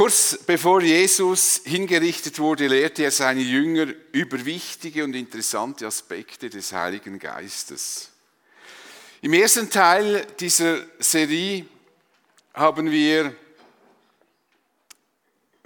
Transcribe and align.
Kurz 0.00 0.38
bevor 0.46 0.80
Jesus 0.80 1.60
hingerichtet 1.62 2.38
wurde, 2.38 2.68
lehrte 2.68 3.02
er 3.02 3.10
seine 3.10 3.42
Jünger 3.42 3.92
über 4.12 4.42
wichtige 4.46 5.04
und 5.04 5.14
interessante 5.14 5.86
Aspekte 5.86 6.48
des 6.48 6.72
Heiligen 6.72 7.18
Geistes. 7.18 8.08
Im 9.20 9.34
ersten 9.34 9.68
Teil 9.68 10.26
dieser 10.40 10.86
Serie 10.98 11.66
haben 12.54 12.90
wir, 12.90 13.36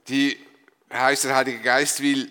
die 0.09 0.37
heißt 0.93 1.27
der 1.27 1.37
Heilige 1.37 1.61
Geist 1.61 2.03
will 2.03 2.29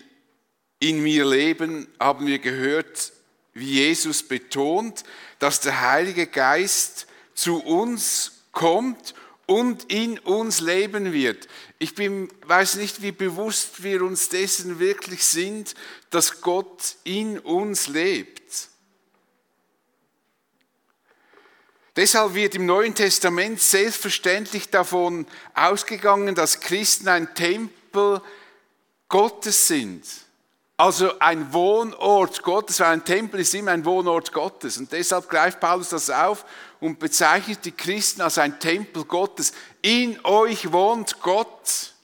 in 0.80 1.02
mir 1.02 1.24
leben, 1.24 1.88
haben 1.98 2.26
wir 2.26 2.38
gehört, 2.38 3.14
wie 3.54 3.80
Jesus 3.80 4.22
betont, 4.22 5.04
dass 5.38 5.60
der 5.60 5.80
Heilige 5.80 6.26
Geist 6.26 7.06
zu 7.32 7.62
uns 7.62 8.42
kommt 8.52 9.14
und 9.46 9.92
in 9.92 10.18
uns 10.20 10.60
leben 10.60 11.12
wird. 11.12 11.48
Ich 11.78 11.94
bin, 11.94 12.30
weiß 12.46 12.76
nicht, 12.76 13.02
wie 13.02 13.12
bewusst 13.12 13.82
wir 13.82 14.02
uns 14.02 14.28
dessen 14.28 14.78
wirklich 14.78 15.24
sind, 15.24 15.74
dass 16.10 16.40
Gott 16.40 16.96
in 17.04 17.38
uns 17.38 17.88
lebt. 17.88 18.68
Deshalb 21.96 22.34
wird 22.34 22.56
im 22.56 22.66
Neuen 22.66 22.94
Testament 22.94 23.60
selbstverständlich 23.60 24.68
davon 24.68 25.26
ausgegangen, 25.54 26.34
dass 26.34 26.60
Christen 26.60 27.06
ein 27.08 27.34
Tempel 27.34 28.20
Gottes 29.08 29.68
sind. 29.68 30.04
Also 30.76 31.20
ein 31.20 31.52
Wohnort 31.52 32.42
Gottes, 32.42 32.80
weil 32.80 32.88
ein 32.88 33.04
Tempel 33.04 33.38
ist 33.40 33.54
immer 33.54 33.70
ein 33.70 33.84
Wohnort 33.84 34.32
Gottes. 34.32 34.76
Und 34.76 34.90
deshalb 34.90 35.28
greift 35.28 35.60
Paulus 35.60 35.90
das 35.90 36.10
auf 36.10 36.44
und 36.84 36.98
bezeichnet 36.98 37.64
die 37.64 37.72
Christen 37.72 38.20
als 38.20 38.36
ein 38.36 38.60
Tempel 38.60 39.06
Gottes. 39.06 39.54
In 39.80 40.22
euch 40.22 40.70
wohnt 40.70 41.18
Gott. 41.22 41.94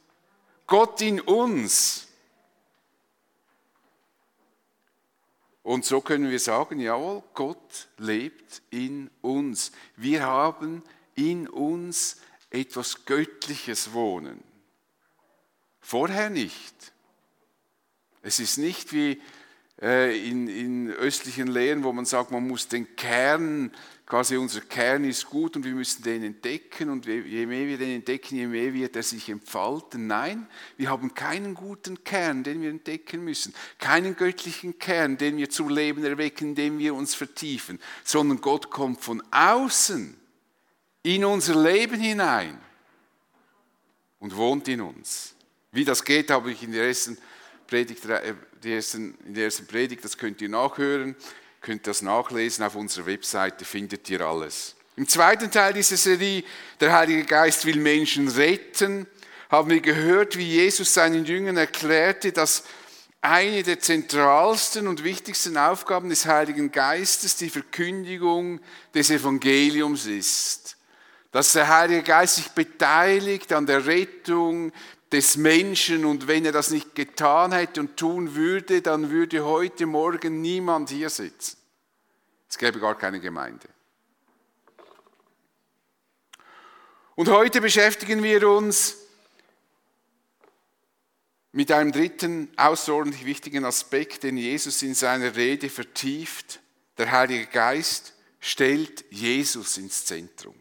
Gott 0.67 1.03
in 1.03 1.21
uns. 1.21 2.09
Und 5.63 5.85
so 5.85 6.01
können 6.01 6.31
wir 6.31 6.39
sagen, 6.39 6.81
jawohl, 6.81 7.23
Gott 7.35 7.89
lebt 7.99 8.63
in 8.71 9.11
uns. 9.21 9.73
Wir 9.97 10.23
haben 10.23 10.83
in 11.15 11.47
uns 11.47 12.17
etwas 12.49 13.05
Göttliches 13.05 13.93
wohnen. 13.93 14.43
Vorher 15.83 16.31
nicht. 16.31 16.95
Es 18.23 18.41
ist 18.41 18.57
nicht 18.57 18.95
wie 18.95 19.21
äh, 19.83 20.29
in, 20.29 20.49
in 20.49 20.91
östlichen 20.91 21.49
Lehren, 21.49 21.85
wo 21.85 21.93
man 21.93 22.07
sagt, 22.07 22.31
man 22.31 22.49
muss 22.49 22.69
den 22.69 22.97
Kern, 22.97 23.73
quasi 24.11 24.37
unser 24.37 24.63
Kern 24.63 25.05
ist 25.05 25.25
gut 25.25 25.55
und 25.55 25.65
wir 25.65 25.73
müssen 25.73 26.03
den 26.03 26.25
entdecken 26.25 26.91
und 26.91 27.07
je 27.07 27.47
mehr 27.47 27.65
wir 27.69 27.79
den 27.79 27.95
entdecken, 27.95 28.35
je 28.35 28.49
mehr 28.49 28.75
wird 28.75 28.97
er 28.97 29.05
sich 29.05 29.29
entfalten. 29.29 30.09
Nein, 30.09 30.49
wir 30.77 30.91
haben 30.91 31.15
keinen 31.15 31.55
guten 31.55 32.03
Kern, 32.03 32.43
den 32.43 32.61
wir 32.61 32.71
entdecken 32.71 33.23
müssen, 33.23 33.55
keinen 33.79 34.17
göttlichen 34.17 34.81
Kern, 34.81 35.17
den 35.17 35.37
wir 35.37 35.49
zum 35.49 35.69
Leben 35.69 36.05
erwecken, 36.05 36.49
indem 36.49 36.81
wir 36.81 36.93
uns 36.93 37.15
vertiefen, 37.15 37.79
sondern 38.03 38.41
Gott 38.41 38.69
kommt 38.69 39.01
von 39.01 39.23
außen 39.31 40.17
in 41.05 41.25
unser 41.25 41.63
Leben 41.63 42.01
hinein 42.01 42.59
und 44.19 44.35
wohnt 44.35 44.67
in 44.67 44.81
uns. 44.81 45.37
Wie 45.71 45.85
das 45.85 46.05
geht, 46.05 46.33
habe 46.33 46.51
ich 46.51 46.65
in 46.65 46.73
der 46.73 46.89
ersten 46.89 47.17
Predigt, 47.69 48.05
äh, 48.07 48.35
in 48.65 49.15
der 49.35 49.45
ersten 49.45 49.67
Predigt, 49.69 50.05
das 50.05 50.19
könnt 50.19 50.43
ihr 50.43 50.49
nachhören, 50.49 51.15
könnt 51.61 51.87
das 51.87 52.03
nachlesen, 52.03 52.65
auf 52.65 52.75
unserer 52.75 53.07
Webseite 53.07 53.65
findet 53.65 54.09
ihr 54.11 54.21
alles. 54.21 54.75
Im 54.97 55.09
zweiten 55.09 55.51
Teil 55.51 55.73
dieser 55.73 55.97
Serie, 55.97 56.45
der 56.81 56.93
Heilige 56.93 57.25
Geist 57.25 57.65
will 57.65 57.77
Menschen 57.77 58.29
retten, 58.29 59.07
haben 59.49 59.71
wir 59.71 59.81
gehört, 59.81 60.37
wie 60.37 60.47
Jesus 60.47 60.95
seinen 60.95 61.25
Jüngern 61.25 61.57
erklärte, 61.57 62.33
dass 62.33 62.65
eine 63.21 63.63
der 63.63 63.81
zentralsten 63.81 64.87
und 64.89 65.05
wichtigsten 65.05 65.57
Aufgaben 65.57 66.09
des 66.09 66.27
Heiligen 66.27 66.73
Geistes 66.73 67.37
die 67.37 67.51
Verkündigung 67.51 68.61
des 68.95 69.11
Evangeliums 69.11 70.07
ist. 70.07 70.77
Dass 71.33 71.53
der 71.53 71.69
Heilige 71.69 72.03
Geist 72.03 72.37
sich 72.37 72.49
beteiligt 72.49 73.53
an 73.53 73.67
der 73.67 73.87
Rettung, 73.87 74.73
des 75.13 75.37
Menschen 75.37 76.05
und 76.05 76.29
wenn 76.29 76.45
er 76.45 76.53
das 76.53 76.71
nicht 76.71 76.95
getan 76.95 77.53
hätte 77.53 77.81
und 77.81 77.97
tun 77.97 78.35
würde, 78.35 78.81
dann 78.81 79.11
würde 79.11 79.45
heute 79.45 79.87
Morgen 79.87 80.41
niemand 80.41 80.91
hier 80.91 81.11
sitzen. 81.11 81.57
Es 82.49 82.59
gäbe 82.59 82.79
gar 82.81 82.97
keine 82.97 83.21
Gemeinde. 83.21 83.69
Und 87.17 87.29
heute 87.29 87.61
beschäftigen 87.61 88.23
wir 88.23 88.49
uns 88.49 88.97
mit 91.53 91.73
einem 91.73 91.93
dritten 91.93 92.49
außerordentlich 92.57 93.27
wichtigen 93.27 93.65
Aspekt, 93.65 94.23
den 94.23 94.37
Jesus 94.37 94.83
in 94.83 94.95
seiner 94.95 95.35
Rede 95.35 95.69
vertieft. 95.69 96.61
Der 96.99 97.11
Heilige 97.11 97.47
Geist 97.47 98.15
stellt 98.39 99.05
Jesus 99.11 99.77
ins 99.77 100.05
Zentrum. 100.05 100.55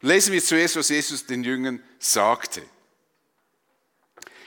Lesen 0.00 0.32
wir 0.32 0.42
zuerst, 0.42 0.76
was 0.76 0.88
Jesus 0.88 1.26
den 1.26 1.44
Jüngern 1.44 1.82
sagte. 1.98 2.62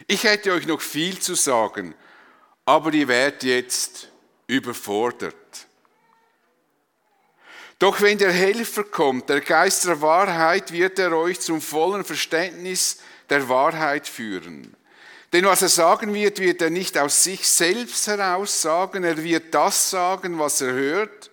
Ich 0.08 0.24
hätte 0.24 0.54
euch 0.54 0.66
noch 0.68 0.82
viel 0.82 1.20
zu 1.20 1.36
sagen, 1.36 1.96
aber 2.66 2.94
ihr 2.94 3.08
werdet 3.08 3.44
jetzt 3.44 4.10
überfordert. 4.48 5.36
Doch 7.80 8.00
wenn 8.02 8.18
der 8.18 8.32
Helfer 8.32 8.84
kommt, 8.84 9.30
der 9.30 9.42
Geist 9.42 9.86
der 9.86 10.02
Wahrheit, 10.02 10.72
wird 10.72 11.00
er 11.00 11.18
euch 11.18 11.40
zum 11.40 11.62
vollen 11.62 12.04
Verständnis 12.04 13.00
der 13.30 13.50
Wahrheit 13.50 14.08
führen. 14.08 14.76
Denn 15.34 15.46
was 15.46 15.62
er 15.62 15.70
sagen 15.70 16.14
wird, 16.14 16.40
wird 16.40 16.62
er 16.62 16.70
nicht 16.70 16.98
aus 16.98 17.24
sich 17.24 17.48
selbst 17.48 18.06
heraus 18.08 18.62
sagen, 18.62 19.04
er 19.04 19.24
wird 19.24 19.54
das 19.54 19.90
sagen, 19.90 20.38
was 20.38 20.62
er 20.62 20.74
hört 20.74 21.32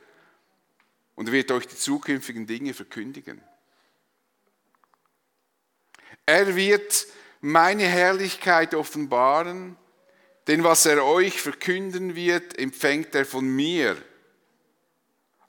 und 1.16 1.32
wird 1.32 1.50
euch 1.50 1.66
die 1.66 1.76
zukünftigen 1.76 2.46
Dinge 2.46 2.72
verkündigen. 2.74 3.42
Er 6.24 6.54
wird 6.54 7.06
meine 7.40 7.84
Herrlichkeit 7.84 8.74
offenbaren, 8.74 9.76
denn 10.46 10.64
was 10.64 10.86
er 10.86 11.04
euch 11.04 11.40
verkünden 11.40 12.14
wird, 12.14 12.58
empfängt 12.58 13.14
er 13.14 13.26
von 13.26 13.46
mir. 13.46 13.96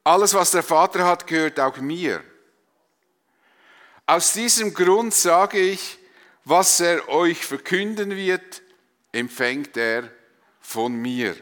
Alles, 0.04 0.34
was 0.34 0.52
der 0.52 0.64
Vater 0.64 1.06
hat, 1.06 1.28
gehört 1.28 1.60
auch 1.60 1.78
mir. 1.78 2.24
Aus 4.06 4.34
diesem 4.34 4.74
Grund 4.74 5.14
sage 5.14 5.60
ich, 5.60 6.00
was 6.44 6.80
er 6.80 7.08
euch 7.10 7.46
verkünden 7.46 8.16
wird, 8.16 8.62
empfängt 9.12 9.78
er 9.78 10.12
von 10.60 10.94
mir. 10.96 11.36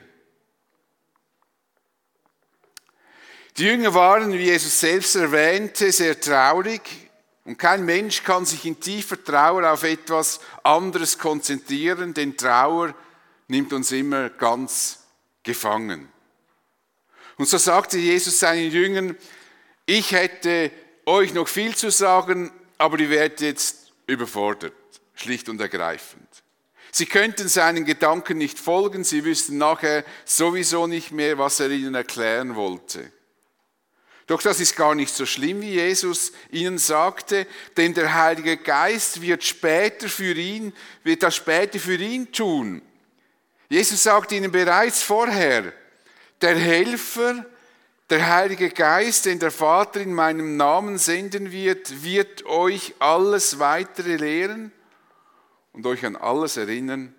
Die 3.58 3.66
Jünger 3.66 3.94
waren, 3.94 4.34
wie 4.34 4.44
Jesus 4.44 4.80
selbst 4.80 5.16
erwähnte, 5.16 5.92
sehr 5.92 6.20
traurig, 6.20 7.07
und 7.48 7.58
kein 7.58 7.86
Mensch 7.86 8.26
kann 8.26 8.46
sich 8.46 8.66
in 8.66 8.78
tiefer 8.78 9.24
Trauer 9.24 9.72
auf 9.72 9.84
etwas 9.84 10.42
anderes 10.64 11.18
konzentrieren, 11.18 12.14
denn 12.14 12.36
Trauer 12.36 12.94
nimmt 13.48 13.72
uns 13.72 13.94
immer 13.94 14.30
ganz 14.30 15.00
gefangen. 15.44 16.10
Und 17.38 17.48
so 17.48 17.58
sagte 17.58 17.98
Jesus 18.00 18.38
seinen 18.40 18.70
Jüngern, 18.70 19.16
ich 19.86 20.12
hätte 20.12 20.72
euch 21.06 21.34
noch 21.34 21.48
viel 21.48 21.74
zu 21.74 21.90
sagen, 21.90 22.52
aber 22.78 23.00
ihr 23.00 23.10
werdet 23.10 23.40
jetzt 23.40 23.94
überfordert, 24.08 24.74
schlicht 25.14 25.48
und 25.48 25.62
ergreifend. 25.62 26.28
Sie 26.92 27.06
könnten 27.06 27.48
seinen 27.48 27.86
Gedanken 27.86 28.40
nicht 28.40 28.60
folgen, 28.60 29.06
sie 29.06 29.24
wüssten 29.24 29.58
nachher 29.58 30.04
sowieso 30.26 30.86
nicht 30.86 31.14
mehr, 31.14 31.38
was 31.38 31.62
er 31.62 31.70
ihnen 31.70 31.96
erklären 31.96 32.56
wollte. 32.58 33.10
Doch 34.28 34.42
das 34.42 34.60
ist 34.60 34.76
gar 34.76 34.94
nicht 34.94 35.16
so 35.16 35.26
schlimm, 35.26 35.62
wie 35.62 35.76
Jesus 35.76 36.34
ihnen 36.52 36.78
sagte, 36.78 37.48
denn 37.78 37.94
der 37.94 38.14
Heilige 38.14 38.58
Geist 38.58 39.22
wird 39.22 39.44
später 39.44 40.10
für 40.10 40.34
ihn, 40.34 40.74
wird 41.04 41.24
das 41.24 41.38
später 41.38 41.80
für 41.80 41.96
ihn 41.96 42.30
tun. 42.34 42.82
Jesus 43.70 44.04
sagt 44.04 44.34
ihnen 44.34 44.52
bereits 44.52 45.02
vorher, 45.02 45.72
der 46.42 46.58
Helfer, 46.58 47.46
der 48.10 48.28
Heilige 48.28 48.70
Geist, 48.70 49.26
den 49.26 49.40
der 49.40 49.52
Vater 49.52 50.02
in 50.02 50.14
meinem 50.14 50.58
Namen 50.58 50.98
senden 50.98 51.52
wird, 51.52 52.04
wird 52.04 52.46
euch 52.46 52.96
alles 53.00 53.60
weitere 53.60 54.18
lehren 54.18 54.74
und 55.72 55.86
euch 55.86 56.06
an 56.06 56.18
alles 56.18 56.58
erinnern, 56.58 57.16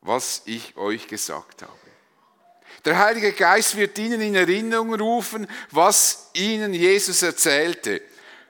was 0.00 0.42
ich 0.46 0.76
euch 0.76 1.06
gesagt 1.06 1.62
habe. 1.62 1.81
Der 2.84 2.98
Heilige 2.98 3.32
Geist 3.32 3.76
wird 3.76 3.98
ihnen 3.98 4.20
in 4.20 4.34
Erinnerung 4.34 4.94
rufen, 4.94 5.46
was 5.70 6.30
ihnen 6.34 6.74
Jesus 6.74 7.22
erzählte. 7.22 8.02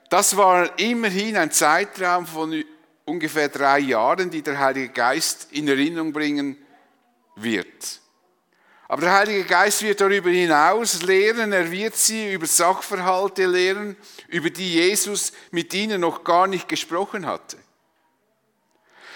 Das 0.09 0.35
war 0.35 0.77
immerhin 0.79 1.37
ein 1.37 1.51
Zeitraum 1.51 2.25
von 2.25 2.63
ungefähr 3.05 3.49
drei 3.49 3.79
Jahren, 3.79 4.29
die 4.29 4.41
der 4.41 4.59
Heilige 4.59 4.89
Geist 4.89 5.47
in 5.51 5.67
Erinnerung 5.67 6.11
bringen 6.13 6.57
wird. 7.35 7.99
Aber 8.87 9.01
der 9.01 9.13
Heilige 9.13 9.45
Geist 9.45 9.81
wird 9.81 10.01
darüber 10.01 10.29
hinaus 10.29 11.01
lehren, 11.01 11.51
er 11.51 11.71
wird 11.71 11.95
sie 11.95 12.33
über 12.33 12.45
Sachverhalte 12.45 13.45
lehren, 13.45 13.95
über 14.27 14.49
die 14.49 14.73
Jesus 14.73 15.31
mit 15.51 15.73
ihnen 15.73 16.01
noch 16.01 16.23
gar 16.23 16.47
nicht 16.47 16.67
gesprochen 16.67 17.25
hatte. 17.25 17.57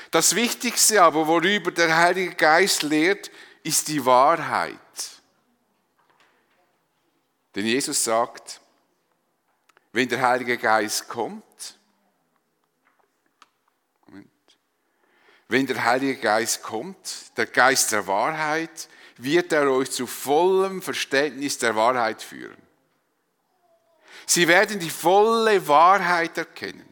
Das 0.09 0.35
Wichtigste 0.35 1.03
aber, 1.03 1.27
worüber 1.27 1.71
der 1.71 1.95
Heilige 1.95 2.33
Geist 2.33 2.83
lehrt, 2.83 3.29
ist 3.61 3.87
die 3.87 4.03
Wahrheit. 4.05 4.79
Denn 7.57 7.65
Jesus 7.65 8.03
sagt, 8.03 8.61
wenn 9.91 10.07
der 10.07 10.21
Heilige 10.21 10.59
Geist 10.59 11.09
kommt, 11.09 11.43
wenn 15.47 15.65
der 15.65 15.83
Heilige 15.83 16.17
Geist 16.17 16.61
kommt, 16.61 17.35
der 17.35 17.47
Geist 17.47 17.91
der 17.93 18.05
Wahrheit, 18.05 18.89
wird 19.17 19.51
er 19.53 19.71
euch 19.71 19.89
zu 19.89 20.05
vollem 20.05 20.83
Verständnis 20.83 21.57
der 21.57 21.75
Wahrheit 21.75 22.21
führen. 22.21 22.61
Sie 24.27 24.47
werden 24.47 24.77
die 24.77 24.91
volle 24.91 25.67
Wahrheit 25.67 26.37
erkennen. 26.37 26.87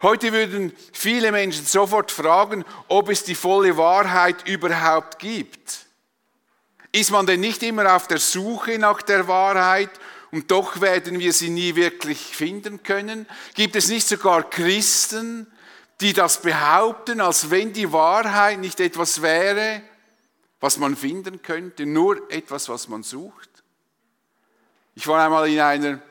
Heute 0.00 0.32
würden 0.32 0.74
viele 0.94 1.30
Menschen 1.30 1.66
sofort 1.66 2.10
fragen, 2.10 2.64
ob 2.88 3.10
es 3.10 3.22
die 3.22 3.34
volle 3.34 3.76
Wahrheit 3.76 4.48
überhaupt 4.48 5.18
gibt. 5.18 5.89
Ist 6.92 7.10
man 7.10 7.26
denn 7.26 7.40
nicht 7.40 7.62
immer 7.62 7.94
auf 7.94 8.08
der 8.08 8.18
Suche 8.18 8.78
nach 8.78 9.02
der 9.02 9.28
Wahrheit 9.28 9.90
und 10.32 10.50
doch 10.50 10.80
werden 10.80 11.18
wir 11.18 11.32
sie 11.32 11.50
nie 11.50 11.76
wirklich 11.76 12.36
finden 12.36 12.82
können? 12.82 13.26
Gibt 13.54 13.76
es 13.76 13.88
nicht 13.88 14.08
sogar 14.08 14.48
Christen, 14.48 15.46
die 16.00 16.12
das 16.12 16.42
behaupten, 16.42 17.20
als 17.20 17.50
wenn 17.50 17.72
die 17.72 17.92
Wahrheit 17.92 18.58
nicht 18.58 18.80
etwas 18.80 19.22
wäre, 19.22 19.82
was 20.58 20.78
man 20.78 20.96
finden 20.96 21.42
könnte, 21.42 21.86
nur 21.86 22.30
etwas, 22.30 22.68
was 22.68 22.88
man 22.88 23.02
sucht? 23.02 23.48
Ich 24.94 25.06
war 25.06 25.24
einmal 25.24 25.48
in 25.48 25.60
einer 25.60 26.02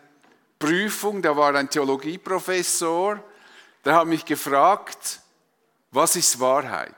Prüfung, 0.57 1.21
da 1.21 1.35
war 1.35 1.53
ein 1.55 1.69
Theologieprofessor, 1.69 3.21
der 3.83 3.95
hat 3.95 4.07
mich 4.07 4.25
gefragt, 4.25 5.21
was 5.91 6.15
ist 6.15 6.39
Wahrheit? 6.39 6.95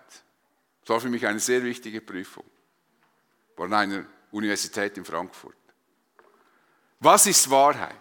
Das 0.82 0.90
war 0.90 1.00
für 1.00 1.10
mich 1.10 1.26
eine 1.26 1.40
sehr 1.40 1.64
wichtige 1.64 2.02
Prüfung. 2.02 2.51
War 3.62 3.68
an 3.68 3.74
einer 3.92 4.06
Universität 4.32 4.98
in 4.98 5.06
Frankfurt. 5.06 5.56
Was 7.00 7.28
ist 7.28 7.48
Wahrheit? 7.52 7.96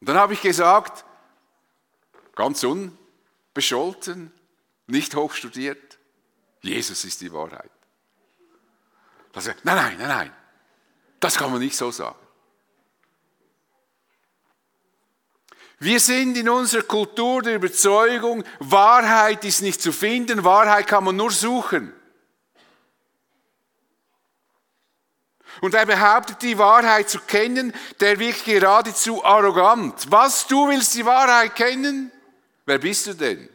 Und 0.00 0.08
dann 0.08 0.16
habe 0.16 0.32
ich 0.32 0.40
gesagt, 0.40 1.04
ganz 2.34 2.64
unbescholten, 2.64 4.32
nicht 4.88 5.14
hochstudiert, 5.14 6.00
Jesus 6.62 7.04
ist 7.04 7.20
die 7.20 7.32
Wahrheit. 7.32 7.70
Also, 9.34 9.52
nein, 9.62 9.76
nein, 9.76 9.98
nein, 9.98 10.08
nein, 10.08 10.32
das 11.20 11.36
kann 11.36 11.52
man 11.52 11.60
nicht 11.60 11.76
so 11.76 11.92
sagen. 11.92 12.18
Wir 15.78 16.00
sind 16.00 16.36
in 16.36 16.48
unserer 16.48 16.82
Kultur 16.82 17.40
der 17.42 17.54
Überzeugung, 17.54 18.42
Wahrheit 18.58 19.44
ist 19.44 19.62
nicht 19.62 19.80
zu 19.80 19.92
finden, 19.92 20.42
Wahrheit 20.42 20.88
kann 20.88 21.04
man 21.04 21.14
nur 21.14 21.30
suchen. 21.30 21.94
Und 25.60 25.72
wer 25.72 25.86
behauptet, 25.86 26.42
die 26.42 26.58
Wahrheit 26.58 27.10
zu 27.10 27.20
kennen, 27.20 27.72
der 28.00 28.18
wirkt 28.18 28.44
geradezu 28.44 29.24
arrogant. 29.24 30.10
Was, 30.10 30.46
du 30.46 30.68
willst 30.68 30.94
die 30.94 31.04
Wahrheit 31.04 31.54
kennen? 31.54 32.10
Wer 32.64 32.78
bist 32.78 33.06
du 33.06 33.14
denn? 33.14 33.48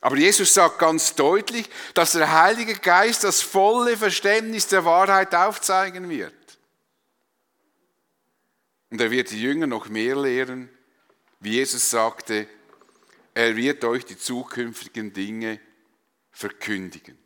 Aber 0.00 0.16
Jesus 0.16 0.54
sagt 0.54 0.78
ganz 0.78 1.14
deutlich, 1.14 1.68
dass 1.94 2.12
der 2.12 2.30
Heilige 2.30 2.74
Geist 2.74 3.24
das 3.24 3.42
volle 3.42 3.96
Verständnis 3.96 4.68
der 4.68 4.84
Wahrheit 4.84 5.34
aufzeigen 5.34 6.08
wird. 6.08 6.32
Und 8.90 9.00
er 9.00 9.10
wird 9.10 9.30
die 9.30 9.42
Jünger 9.42 9.66
noch 9.66 9.88
mehr 9.88 10.16
lehren, 10.16 10.70
wie 11.40 11.54
Jesus 11.54 11.90
sagte, 11.90 12.46
er 13.34 13.56
wird 13.56 13.84
euch 13.84 14.04
die 14.04 14.16
zukünftigen 14.16 15.12
Dinge 15.12 15.60
verkündigen. 16.30 17.18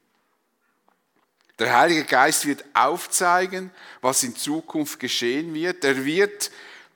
Der 1.61 1.79
Heilige 1.79 2.05
Geist 2.05 2.47
wird 2.47 2.65
aufzeigen, 2.73 3.71
was 4.01 4.23
in 4.23 4.35
Zukunft 4.35 4.99
geschehen 4.99 5.53
wird. 5.53 5.85
Er 5.85 6.07
wird 6.07 6.51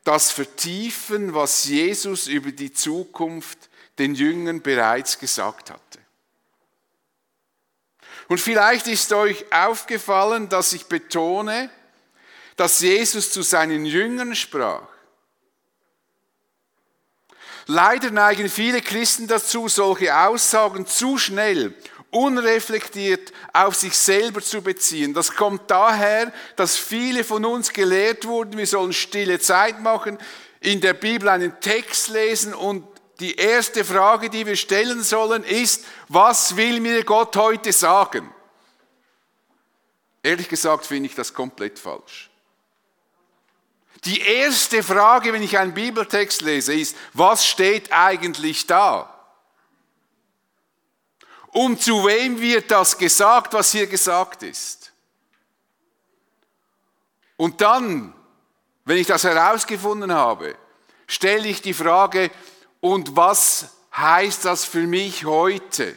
das 0.04 0.30
vertiefen, 0.30 1.34
was 1.34 1.66
Jesus 1.66 2.26
über 2.26 2.50
die 2.50 2.72
Zukunft 2.72 3.68
den 3.98 4.14
Jüngern 4.14 4.62
bereits 4.62 5.18
gesagt 5.18 5.70
hatte. 5.70 5.98
Und 8.28 8.40
vielleicht 8.40 8.86
ist 8.86 9.12
euch 9.12 9.44
aufgefallen, 9.52 10.48
dass 10.48 10.72
ich 10.72 10.86
betone, 10.86 11.68
dass 12.56 12.80
Jesus 12.80 13.30
zu 13.30 13.42
seinen 13.42 13.84
Jüngern 13.84 14.34
sprach. 14.34 14.88
Leider 17.66 18.10
neigen 18.10 18.48
viele 18.48 18.80
Christen 18.80 19.26
dazu, 19.26 19.68
solche 19.68 20.16
Aussagen 20.16 20.86
zu 20.86 21.18
schnell, 21.18 21.74
unreflektiert 22.14 23.32
auf 23.52 23.74
sich 23.74 23.96
selber 23.98 24.40
zu 24.40 24.62
beziehen. 24.62 25.14
Das 25.14 25.34
kommt 25.34 25.70
daher, 25.70 26.32
dass 26.56 26.76
viele 26.76 27.24
von 27.24 27.44
uns 27.44 27.72
gelehrt 27.72 28.26
wurden, 28.26 28.56
wir 28.56 28.66
sollen 28.66 28.92
stille 28.92 29.40
Zeit 29.40 29.80
machen, 29.80 30.18
in 30.60 30.80
der 30.80 30.94
Bibel 30.94 31.28
einen 31.28 31.60
Text 31.60 32.08
lesen 32.08 32.54
und 32.54 32.86
die 33.20 33.34
erste 33.34 33.84
Frage, 33.84 34.30
die 34.30 34.46
wir 34.46 34.56
stellen 34.56 35.02
sollen, 35.02 35.44
ist, 35.44 35.84
was 36.08 36.56
will 36.56 36.80
mir 36.80 37.04
Gott 37.04 37.36
heute 37.36 37.72
sagen? 37.72 38.32
Ehrlich 40.22 40.48
gesagt 40.48 40.86
finde 40.86 41.08
ich 41.08 41.14
das 41.14 41.34
komplett 41.34 41.78
falsch. 41.78 42.30
Die 44.04 44.20
erste 44.20 44.82
Frage, 44.82 45.32
wenn 45.32 45.42
ich 45.42 45.58
einen 45.58 45.74
Bibeltext 45.74 46.42
lese, 46.42 46.74
ist, 46.74 46.96
was 47.12 47.46
steht 47.46 47.92
eigentlich 47.92 48.66
da? 48.66 49.13
Und 51.54 51.80
zu 51.80 52.04
wem 52.04 52.40
wird 52.40 52.68
das 52.72 52.98
gesagt, 52.98 53.54
was 53.54 53.70
hier 53.70 53.86
gesagt 53.86 54.42
ist? 54.42 54.92
Und 57.36 57.60
dann, 57.60 58.12
wenn 58.84 58.98
ich 58.98 59.06
das 59.06 59.22
herausgefunden 59.22 60.12
habe, 60.12 60.56
stelle 61.06 61.46
ich 61.46 61.62
die 61.62 61.72
Frage, 61.72 62.32
und 62.80 63.14
was 63.14 63.68
heißt 63.96 64.44
das 64.44 64.64
für 64.64 64.84
mich 64.84 65.26
heute? 65.26 65.96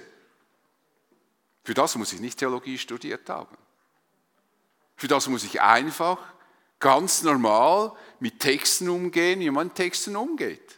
Für 1.63 1.73
das 1.73 1.95
muss 1.95 2.13
ich 2.13 2.19
nicht 2.19 2.37
Theologie 2.37 2.77
studiert 2.77 3.27
haben. 3.27 3.57
Für 4.95 5.07
das 5.07 5.27
muss 5.27 5.43
ich 5.43 5.59
einfach 5.59 6.19
ganz 6.77 7.23
normal 7.23 7.93
mit 8.19 8.39
Texten 8.39 8.89
umgehen, 8.89 9.39
wie 9.39 9.49
man 9.49 9.73
Texten 9.73 10.15
umgeht. 10.15 10.76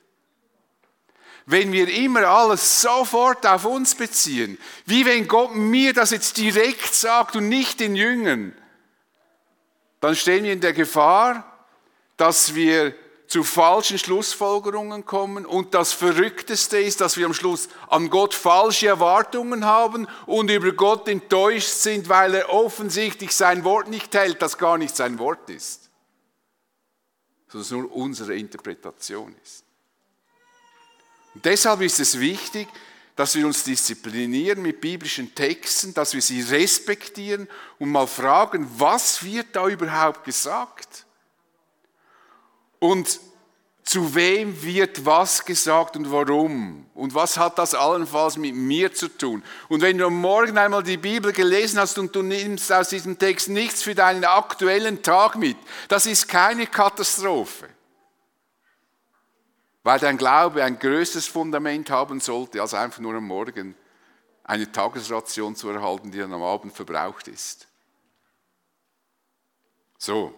Wenn 1.52 1.72
wir 1.72 1.88
immer 1.88 2.28
alles 2.28 2.80
sofort 2.80 3.44
auf 3.48 3.66
uns 3.66 3.96
beziehen, 3.96 4.60
wie 4.86 5.04
wenn 5.08 5.28
Gott 5.28 5.56
mir 5.56 5.94
das 5.94 6.12
jetzt 6.12 6.38
direkt 6.38 6.94
sagt 6.94 7.36
und 7.36 7.50
nicht 7.50 7.80
den 7.80 7.96
Jüngern, 7.96 8.54
dann 10.00 10.16
stehen 10.16 10.44
wir 10.44 10.54
in 10.54 10.62
der 10.62 10.74
Gefahr, 10.74 11.68
dass 12.18 12.54
wir 12.54 12.94
zu 13.26 13.44
falschen 13.44 13.98
Schlussfolgerungen 13.98 15.06
kommen 15.06 15.48
und 15.48 15.74
das 15.74 15.92
Verrückteste 15.92 16.78
ist, 16.78 17.02
dass 17.02 17.18
wir 17.18 17.26
am 17.26 17.34
Schluss 17.34 17.68
an 17.88 18.12
Gott 18.12 18.36
falsche 18.36 18.86
Erwartungen 18.86 19.66
haben 19.66 20.08
und 20.28 20.52
über 20.52 20.72
Gott 20.74 21.08
enttäuscht 21.08 21.70
sind, 21.70 22.10
weil 22.10 22.36
er 22.36 22.54
offensichtlich 22.54 23.36
sein 23.36 23.64
Wort 23.64 23.88
nicht 23.88 24.14
hält, 24.14 24.44
das 24.44 24.60
gar 24.60 24.78
nicht 24.78 24.96
sein 24.96 25.18
Wort 25.18 25.50
ist, 25.50 25.90
sondern 27.48 27.62
es 27.64 27.72
nur 27.72 27.92
unsere 27.92 28.36
Interpretation 28.36 29.36
ist. 29.44 29.64
Und 31.40 31.46
deshalb 31.46 31.80
ist 31.80 32.02
es 32.02 32.20
wichtig, 32.20 32.68
dass 33.16 33.34
wir 33.34 33.46
uns 33.46 33.64
disziplinieren 33.64 34.62
mit 34.62 34.82
biblischen 34.82 35.34
Texten, 35.34 35.94
dass 35.94 36.14
wir 36.14 36.22
sie 36.22 36.42
respektieren 36.42 37.48
und 37.78 37.92
mal 37.92 38.08
fragen, 38.08 38.70
was 38.76 39.24
wird 39.24 39.48
da 39.54 39.66
überhaupt 39.70 40.26
gesagt? 40.26 41.06
Und 42.80 43.22
zu 43.84 44.14
wem 44.16 44.62
wird 44.64 45.06
was 45.06 45.46
gesagt 45.46 45.96
und 45.96 46.12
warum? 46.12 46.86
Und 46.94 47.16
was 47.16 47.38
hat 47.38 47.58
das 47.58 47.74
allenfalls 47.74 48.36
mit 48.36 48.54
mir 48.54 48.94
zu 48.94 49.08
tun? 49.08 49.42
Und 49.70 49.80
wenn 49.80 49.98
du 49.98 50.10
Morgen 50.10 50.58
einmal 50.58 50.84
die 50.84 50.98
Bibel 50.98 51.32
gelesen 51.32 51.80
hast 51.80 51.98
und 51.98 52.14
du 52.14 52.22
nimmst 52.22 52.70
aus 52.70 52.90
diesem 52.90 53.18
Text 53.18 53.48
nichts 53.48 53.82
für 53.82 53.96
deinen 53.96 54.26
aktuellen 54.26 55.04
Tag 55.04 55.38
mit, 55.38 55.56
das 55.88 56.06
ist 56.06 56.28
keine 56.28 56.68
Katastrophe. 56.68 57.70
Weil 59.84 60.00
dein 60.00 60.18
Glaube 60.18 60.64
ein 60.64 60.78
größeres 60.78 61.28
Fundament 61.28 61.90
haben 61.90 62.20
sollte, 62.20 62.62
als 62.62 62.74
einfach 62.74 63.00
nur 63.00 63.16
am 63.16 63.28
Morgen 63.28 63.76
eine 64.44 64.72
Tagesration 64.72 65.56
zu 65.56 65.70
erhalten, 65.70 66.12
die 66.12 66.20
dann 66.20 66.34
am 66.34 66.44
Abend 66.44 66.74
verbraucht 66.74 67.28
ist. 67.28 67.68
So, 69.98 70.34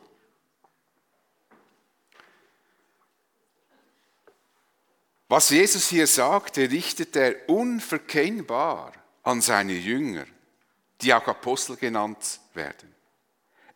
Was 5.32 5.50
Jesus 5.50 5.88
hier 5.88 6.08
sagt, 6.08 6.58
richtet 6.58 7.16
er 7.16 7.48
unverkennbar 7.48 8.92
an 9.24 9.40
seine 9.40 9.72
Jünger, 9.72 10.26
die 11.00 11.14
auch 11.14 11.26
Apostel 11.26 11.78
genannt 11.78 12.42
werden. 12.54 12.94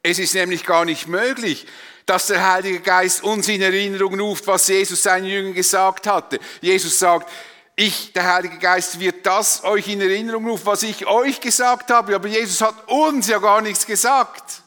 Es 0.08 0.20
ist 0.20 0.36
nämlich 0.36 0.64
gar 0.64 0.86
nicht 0.86 1.08
möglich, 1.08 1.66
dass 2.06 2.28
der 2.28 2.54
Heilige 2.54 2.80
Geist 2.80 3.24
uns 3.24 3.48
in 3.48 3.64
Erinnerung 3.64 4.20
ruft, 4.20 4.46
was 4.46 4.68
Jesus 4.68 5.02
seinen 5.02 5.26
Jüngern 5.26 5.56
gesagt 5.56 6.06
hatte. 6.06 6.38
Jesus 6.62 7.00
sagt, 7.00 7.28
ich, 7.76 8.14
der 8.14 8.32
Heilige 8.36 8.60
Geist, 8.60 9.00
wird 9.00 9.26
das 9.26 9.64
euch 9.64 9.88
in 9.88 10.00
Erinnerung 10.00 10.48
rufen, 10.48 10.68
was 10.68 10.84
ich 10.84 11.08
euch 11.08 11.42
gesagt 11.42 11.90
habe. 11.90 12.14
Aber 12.14 12.28
Jesus 12.28 12.62
hat 12.62 12.88
uns 12.88 13.28
ja 13.28 13.40
gar 13.40 13.62
nichts 13.62 13.84
gesagt. 13.84 14.62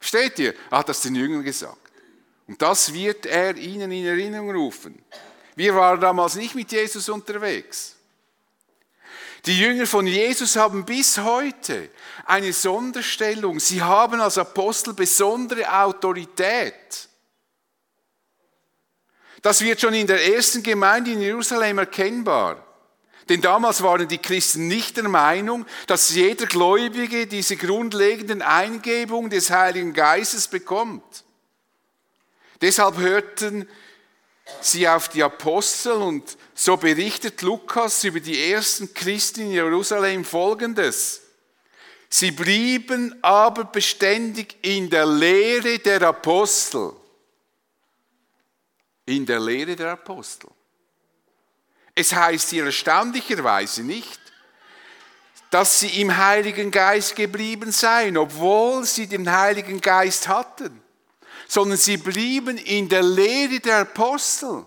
Versteht 0.00 0.36
ihr? 0.40 0.52
Er 0.68 0.78
hat 0.78 0.88
das 0.88 1.00
den 1.00 1.14
Jüngern 1.14 1.44
gesagt. 1.44 1.92
Und 2.48 2.60
das 2.60 2.92
wird 2.92 3.24
er 3.24 3.56
ihnen 3.56 3.92
in 3.92 4.04
Erinnerung 4.04 4.50
rufen. 4.50 5.00
Wir 5.54 5.76
waren 5.76 6.00
damals 6.00 6.34
nicht 6.34 6.56
mit 6.56 6.72
Jesus 6.72 7.08
unterwegs. 7.08 7.95
Die 9.46 9.58
Jünger 9.58 9.86
von 9.86 10.08
Jesus 10.08 10.56
haben 10.56 10.84
bis 10.84 11.18
heute 11.18 11.88
eine 12.24 12.52
Sonderstellung. 12.52 13.60
Sie 13.60 13.80
haben 13.80 14.20
als 14.20 14.38
Apostel 14.38 14.92
besondere 14.92 15.72
Autorität. 15.72 17.08
Das 19.42 19.60
wird 19.60 19.80
schon 19.80 19.94
in 19.94 20.08
der 20.08 20.34
ersten 20.34 20.64
Gemeinde 20.64 21.12
in 21.12 21.20
Jerusalem 21.20 21.78
erkennbar. 21.78 22.60
Denn 23.28 23.40
damals 23.40 23.82
waren 23.82 24.08
die 24.08 24.18
Christen 24.18 24.66
nicht 24.66 24.96
der 24.96 25.08
Meinung, 25.08 25.64
dass 25.86 26.10
jeder 26.10 26.46
Gläubige 26.46 27.28
diese 27.28 27.56
grundlegenden 27.56 28.42
Eingebungen 28.42 29.30
des 29.30 29.50
Heiligen 29.50 29.92
Geistes 29.92 30.48
bekommt. 30.48 31.24
Deshalb 32.60 32.98
hörten 32.98 33.68
sie 34.60 34.88
auf 34.88 35.08
die 35.08 35.22
Apostel 35.22 35.92
und 35.92 36.36
so 36.56 36.76
berichtet 36.76 37.42
Lukas 37.42 38.02
über 38.02 38.18
die 38.18 38.50
ersten 38.50 38.92
Christen 38.92 39.42
in 39.42 39.50
Jerusalem 39.52 40.24
Folgendes. 40.24 41.20
Sie 42.08 42.32
blieben 42.32 43.14
aber 43.22 43.64
beständig 43.64 44.56
in 44.62 44.90
der 44.90 45.06
Lehre 45.06 45.78
der 45.78 46.02
Apostel. 46.02 46.92
In 49.04 49.24
der 49.24 49.38
Lehre 49.38 49.76
der 49.76 49.92
Apostel. 49.92 50.50
Es 51.94 52.12
heißt 52.12 52.50
hier 52.50 52.64
erstaunlicherweise 52.64 53.82
nicht, 53.84 54.20
dass 55.50 55.78
sie 55.78 56.00
im 56.00 56.16
Heiligen 56.16 56.70
Geist 56.70 57.14
geblieben 57.14 57.70
seien, 57.70 58.16
obwohl 58.16 58.84
sie 58.84 59.06
den 59.06 59.30
Heiligen 59.30 59.80
Geist 59.80 60.26
hatten 60.26 60.82
sondern 61.48 61.78
sie 61.78 61.96
blieben 61.96 62.58
in 62.58 62.88
der 62.88 63.02
Lehre 63.02 63.60
der 63.60 63.78
Apostel. 63.78 64.64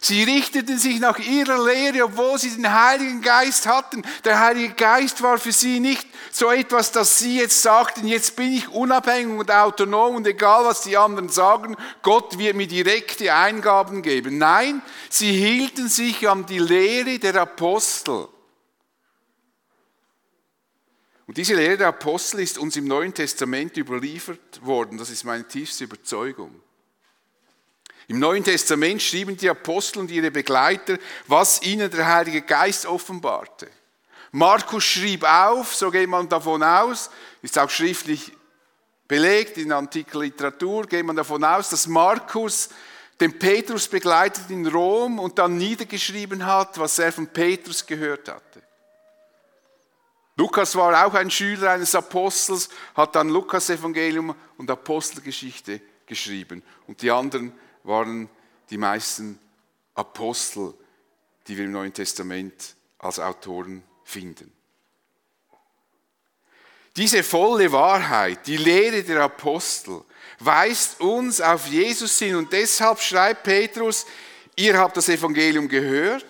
Sie 0.00 0.22
richteten 0.22 0.78
sich 0.78 1.00
nach 1.00 1.18
ihrer 1.18 1.64
Lehre, 1.64 2.04
obwohl 2.04 2.38
sie 2.38 2.50
den 2.50 2.72
Heiligen 2.72 3.22
Geist 3.22 3.66
hatten. 3.66 4.02
Der 4.24 4.40
Heilige 4.40 4.74
Geist 4.74 5.22
war 5.22 5.38
für 5.38 5.52
sie 5.52 5.80
nicht 5.80 6.06
so 6.30 6.50
etwas, 6.50 6.92
dass 6.92 7.18
sie 7.18 7.38
jetzt 7.38 7.62
sagten, 7.62 8.06
jetzt 8.06 8.36
bin 8.36 8.52
ich 8.52 8.68
unabhängig 8.68 9.38
und 9.38 9.50
autonom 9.50 10.16
und 10.16 10.26
egal 10.26 10.64
was 10.64 10.82
die 10.82 10.96
anderen 10.96 11.28
sagen, 11.28 11.76
Gott 12.02 12.38
wird 12.38 12.56
mir 12.56 12.66
direkte 12.66 13.32
Eingaben 13.32 14.02
geben. 14.02 14.38
Nein, 14.38 14.82
sie 15.08 15.32
hielten 15.32 15.88
sich 15.88 16.28
an 16.28 16.44
die 16.46 16.58
Lehre 16.58 17.18
der 17.18 17.36
Apostel. 17.36 18.28
Und 21.26 21.38
diese 21.38 21.54
Lehre 21.54 21.78
der 21.78 21.88
Apostel 21.88 22.40
ist 22.40 22.58
uns 22.58 22.76
im 22.76 22.86
Neuen 22.86 23.14
Testament 23.14 23.76
überliefert 23.76 24.64
worden. 24.64 24.98
Das 24.98 25.10
ist 25.10 25.24
meine 25.24 25.48
tiefste 25.48 25.84
Überzeugung. 25.84 26.60
Im 28.08 28.18
Neuen 28.18 28.44
Testament 28.44 29.02
schrieben 29.02 29.36
die 29.36 29.48
Apostel 29.48 30.00
und 30.00 30.10
ihre 30.10 30.30
Begleiter, 30.30 30.98
was 31.26 31.62
ihnen 31.62 31.90
der 31.90 32.06
Heilige 32.06 32.42
Geist 32.42 32.86
offenbarte. 32.86 33.68
Markus 34.32 34.84
schrieb 34.84 35.24
auf, 35.24 35.74
so 35.74 35.90
geht 35.90 36.08
man 36.08 36.28
davon 36.28 36.62
aus, 36.62 37.10
ist 37.40 37.58
auch 37.58 37.70
schriftlich 37.70 38.32
belegt 39.06 39.58
in 39.58 39.72
antiker 39.72 40.18
Literatur, 40.18 40.86
geht 40.86 41.06
man 41.06 41.16
davon 41.16 41.44
aus, 41.44 41.70
dass 41.70 41.86
Markus 41.86 42.68
den 43.20 43.38
Petrus 43.38 43.86
begleitet 43.86 44.50
in 44.50 44.66
Rom 44.66 45.18
und 45.18 45.38
dann 45.38 45.56
niedergeschrieben 45.56 46.44
hat, 46.44 46.78
was 46.78 46.98
er 46.98 47.12
von 47.12 47.28
Petrus 47.28 47.86
gehört 47.86 48.28
hatte. 48.28 48.62
Lukas 50.36 50.74
war 50.74 51.06
auch 51.06 51.14
ein 51.14 51.30
Schüler 51.30 51.70
eines 51.70 51.94
Apostels, 51.94 52.68
hat 52.96 53.14
dann 53.14 53.28
Lukas 53.28 53.70
Evangelium 53.70 54.34
und 54.58 54.68
Apostelgeschichte 54.68 55.80
geschrieben. 56.06 56.62
Und 56.88 57.02
die 57.02 57.10
anderen 57.10 57.52
waren 57.84 58.28
die 58.70 58.78
meisten 58.78 59.38
Apostel, 59.94 60.74
die 61.46 61.56
wir 61.56 61.66
im 61.66 61.72
Neuen 61.72 61.92
Testament 61.92 62.74
als 62.98 63.20
Autoren 63.20 63.82
finden. 64.04 64.52
Diese 66.96 67.22
volle 67.22 67.70
Wahrheit, 67.72 68.46
die 68.46 68.56
Lehre 68.56 69.02
der 69.02 69.22
Apostel, 69.22 70.02
weist 70.38 71.00
uns 71.00 71.40
auf 71.40 71.66
Jesus 71.66 72.18
hin 72.18 72.36
und 72.36 72.52
deshalb 72.52 73.00
schreibt 73.00 73.42
Petrus, 73.42 74.06
ihr 74.56 74.78
habt 74.78 74.96
das 74.96 75.08
Evangelium 75.08 75.68
gehört, 75.68 76.24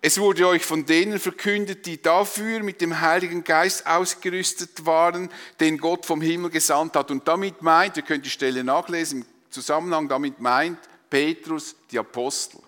es 0.00 0.18
wurde 0.18 0.46
euch 0.46 0.64
von 0.64 0.86
denen 0.86 1.18
verkündet, 1.18 1.86
die 1.86 2.00
dafür 2.00 2.62
mit 2.62 2.80
dem 2.80 3.00
Heiligen 3.00 3.42
Geist 3.42 3.86
ausgerüstet 3.86 4.86
waren, 4.86 5.28
den 5.58 5.78
Gott 5.78 6.06
vom 6.06 6.20
Himmel 6.20 6.50
gesandt 6.50 6.94
hat. 6.94 7.10
Und 7.10 7.26
damit 7.26 7.62
meint, 7.62 7.96
ihr 7.96 8.04
könnt 8.04 8.24
die 8.24 8.30
Stelle 8.30 8.62
nachlesen, 8.62 9.26
Zusammenhang 9.50 10.08
damit 10.08 10.40
meint 10.40 10.78
Petrus 11.08 11.74
die 11.90 11.98
Apostel. 11.98 12.60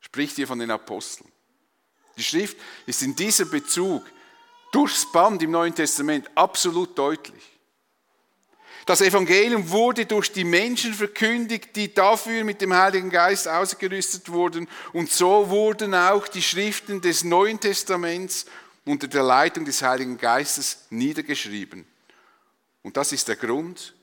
Spricht 0.00 0.36
hier 0.36 0.46
von 0.46 0.58
den 0.58 0.70
Aposteln. 0.70 1.30
Die 2.16 2.22
Schrift 2.22 2.56
ist 2.86 3.02
in 3.02 3.14
diesem 3.14 3.50
Bezug 3.50 4.04
durchs 4.72 5.10
Band 5.12 5.42
im 5.42 5.52
Neuen 5.52 5.74
Testament 5.74 6.28
absolut 6.34 6.98
deutlich. 6.98 7.58
Das 8.88 9.02
Evangelium 9.02 9.68
wurde 9.68 10.06
durch 10.06 10.32
die 10.32 10.44
Menschen 10.44 10.94
verkündigt, 10.94 11.76
die 11.76 11.92
dafür 11.92 12.42
mit 12.42 12.62
dem 12.62 12.72
Heiligen 12.72 13.10
Geist 13.10 13.46
ausgerüstet 13.46 14.30
wurden. 14.30 14.66
Und 14.94 15.10
so 15.12 15.50
wurden 15.50 15.94
auch 15.94 16.26
die 16.26 16.40
Schriften 16.40 17.02
des 17.02 17.22
Neuen 17.22 17.60
Testaments 17.60 18.46
unter 18.86 19.06
der 19.06 19.22
Leitung 19.22 19.66
des 19.66 19.82
Heiligen 19.82 20.16
Geistes 20.16 20.86
niedergeschrieben. 20.88 21.86
Und 22.82 22.96
das 22.96 23.12
ist 23.12 23.28
der 23.28 23.36
Grund, 23.36 23.94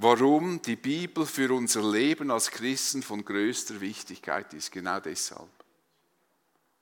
warum 0.00 0.62
die 0.62 0.76
Bibel 0.76 1.26
für 1.26 1.52
unser 1.52 1.82
Leben 1.82 2.30
als 2.30 2.50
Christen 2.50 3.02
von 3.02 3.22
größter 3.22 3.80
Wichtigkeit 3.80 4.52
ist. 4.54 4.72
Genau 4.72 4.98
deshalb. 4.98 5.48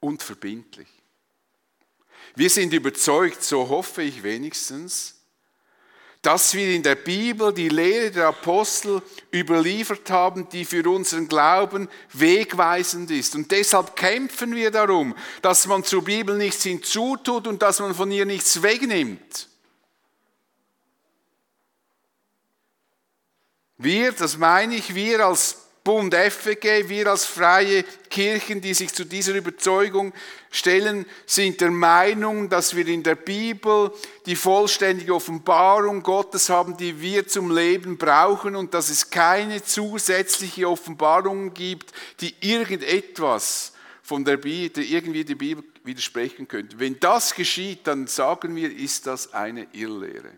Und 0.01 0.23
verbindlich. 0.23 0.89
Wir 2.37 2.49
sind 2.49 2.73
überzeugt, 2.73 3.43
so 3.43 3.69
hoffe 3.69 4.03
ich 4.03 4.23
wenigstens, 4.23 5.17
dass 6.23 6.55
wir 6.55 6.73
in 6.73 6.83
der 6.83 6.95
Bibel 6.95 7.53
die 7.53 7.69
Lehre 7.69 8.11
der 8.13 8.29
Apostel 8.29 9.03
überliefert 9.35 10.09
haben, 10.11 10.49
die 10.49 10.65
für 10.65 10.89
unseren 10.89 11.27
Glauben 11.27 11.89
wegweisend 12.13 13.11
ist. 13.11 13.35
Und 13.35 13.51
deshalb 13.51 13.97
kämpfen 13.97 14.55
wir 14.55 14.71
darum, 14.71 15.17
dass 15.43 15.67
man 15.67 15.83
zur 15.83 16.05
Bibel 16.05 16.37
nichts 16.37 16.63
hinzutut 16.63 17.49
und 17.49 17.63
dass 17.63 17.81
man 17.81 17.95
von 17.95 18.11
ihr 18.13 18.27
nichts 18.27 18.63
wegnimmt. 18.63 19.49
Wir, 23.79 24.13
das 24.13 24.37
meine 24.37 24.75
ich, 24.75 24.95
wir 24.95 25.25
als 25.27 25.69
Bund 25.85 26.15
FEG, 26.15 26.89
wir 26.89 27.07
als 27.07 27.25
freie 27.25 27.83
Kirchen, 28.11 28.61
die 28.61 28.75
sich 28.75 28.93
zu 28.93 29.07
dieser 29.07 29.35
Überzeugung 29.35 30.13
stellen, 30.51 31.07
sind 31.25 31.61
der 31.61 31.71
Meinung, 31.71 32.51
dass 32.51 32.77
wir 32.77 32.87
in 32.89 33.03
der 33.03 33.15
Bibel 33.15 33.91
die 34.27 34.37
vollständige 34.37 35.15
Offenbarung 35.15 36.03
Gottes 36.03 36.51
haben, 36.51 36.77
die 36.77 37.01
wir 37.01 37.27
zum 37.27 37.51
Leben 37.51 37.97
brauchen 37.97 38.55
und 38.55 38.75
dass 38.75 38.91
es 38.91 39.09
keine 39.09 39.63
zusätzliche 39.63 40.69
Offenbarungen 40.69 41.55
gibt, 41.55 41.93
die 42.21 42.35
irgendetwas 42.41 43.73
von 44.03 44.25
der 44.25 44.37
Bibel, 44.39 44.83
irgendwie 44.83 45.25
der 45.25 45.37
Bibel 45.37 45.65
widersprechen 45.85 46.49
könnte. 46.49 46.79
Wenn 46.79 47.01
das 47.01 47.35
geschieht, 47.35 47.87
dann 47.87 48.09
sagen 48.09 48.55
wir, 48.57 48.75
ist 48.75 49.07
das 49.07 49.33
eine 49.33 49.69
Irrlehre. 49.73 50.33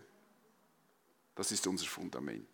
Das 1.35 1.51
ist 1.51 1.67
unser 1.67 1.87
Fundament. 1.87 2.47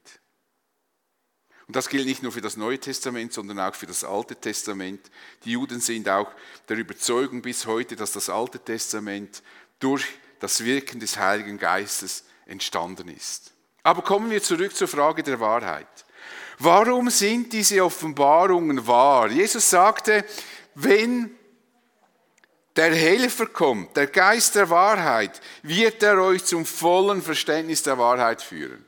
Und 1.67 1.75
das 1.75 1.89
gilt 1.89 2.05
nicht 2.05 2.24
nur 2.24 2.31
für 2.31 2.41
das 2.41 2.55
Neue 2.55 2.79
Testament, 2.79 3.33
sondern 3.33 3.59
auch 3.59 3.75
für 3.75 3.88
das 3.88 4.05
Alte 4.05 4.36
Testament. 4.38 5.12
Die 5.43 5.51
Juden 5.51 5.81
sind 5.81 6.07
auch 6.07 6.31
der 6.69 6.77
Überzeugung 6.77 7.41
bis 7.41 7.65
heute, 7.65 7.97
dass 7.97 8.13
das 8.13 8.29
Alte 8.29 8.59
Testament 8.59 9.43
durch 9.79 10.05
das 10.39 10.63
Wirken 10.63 11.00
des 11.01 11.17
Heiligen 11.17 11.57
Geistes 11.57 12.24
entstanden 12.45 13.09
ist. 13.09 13.51
Aber 13.83 14.01
kommen 14.01 14.29
wir 14.29 14.41
zurück 14.41 14.75
zur 14.75 14.88
Frage 14.88 15.24
der 15.24 15.39
Wahrheit. 15.41 15.88
Warum 16.59 17.09
sind 17.09 17.51
diese 17.51 17.83
Offenbarungen 17.83 18.88
wahr? 18.88 19.29
Jesus 19.29 19.69
sagte, 19.69 20.25
wenn 20.74 21.36
der 22.77 22.95
Helfer 22.95 23.47
kommt, 23.47 23.97
der 23.97 24.07
Geist 24.07 24.55
der 24.55 24.69
Wahrheit, 24.69 25.41
wird 25.63 26.01
er 26.01 26.21
euch 26.21 26.45
zum 26.45 26.65
vollen 26.65 27.21
Verständnis 27.21 27.83
der 27.83 27.97
Wahrheit 27.97 28.41
führen. 28.41 28.87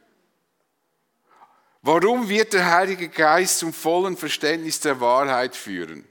Warum 1.92 2.30
wird 2.30 2.54
der 2.54 2.70
Heilige 2.70 3.10
Geist 3.10 3.58
zum 3.58 3.74
vollen 3.74 4.16
Verständnis 4.16 4.80
der 4.80 5.02
Wahrheit 5.02 5.56
führen? 5.56 6.08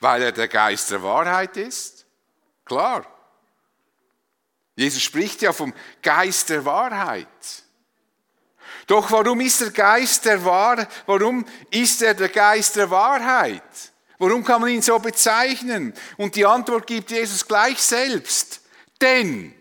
Weil 0.00 0.20
er 0.20 0.32
der 0.32 0.48
Geist 0.48 0.90
der 0.90 1.02
Wahrheit 1.02 1.56
ist? 1.56 2.04
Klar. 2.66 3.06
Jesus 4.76 5.00
spricht 5.00 5.40
ja 5.40 5.54
vom 5.54 5.72
Geist 6.02 6.50
der 6.50 6.62
Wahrheit. 6.66 7.26
Doch 8.86 9.10
warum 9.10 9.40
ist 9.40 9.62
der 9.62 9.70
Geist 9.70 10.26
der 10.26 10.44
Wahrheit? 10.44 10.90
Warum 11.06 11.46
ist 11.70 12.02
er 12.02 12.12
der 12.12 12.28
Geist 12.28 12.76
der 12.76 12.90
Wahrheit? 12.90 13.62
Warum 14.18 14.44
kann 14.44 14.60
man 14.60 14.68
ihn 14.68 14.82
so 14.82 14.98
bezeichnen? 14.98 15.94
Und 16.18 16.36
die 16.36 16.44
Antwort 16.44 16.86
gibt 16.86 17.12
Jesus 17.12 17.48
gleich 17.48 17.80
selbst. 17.80 18.60
Denn 19.00 19.54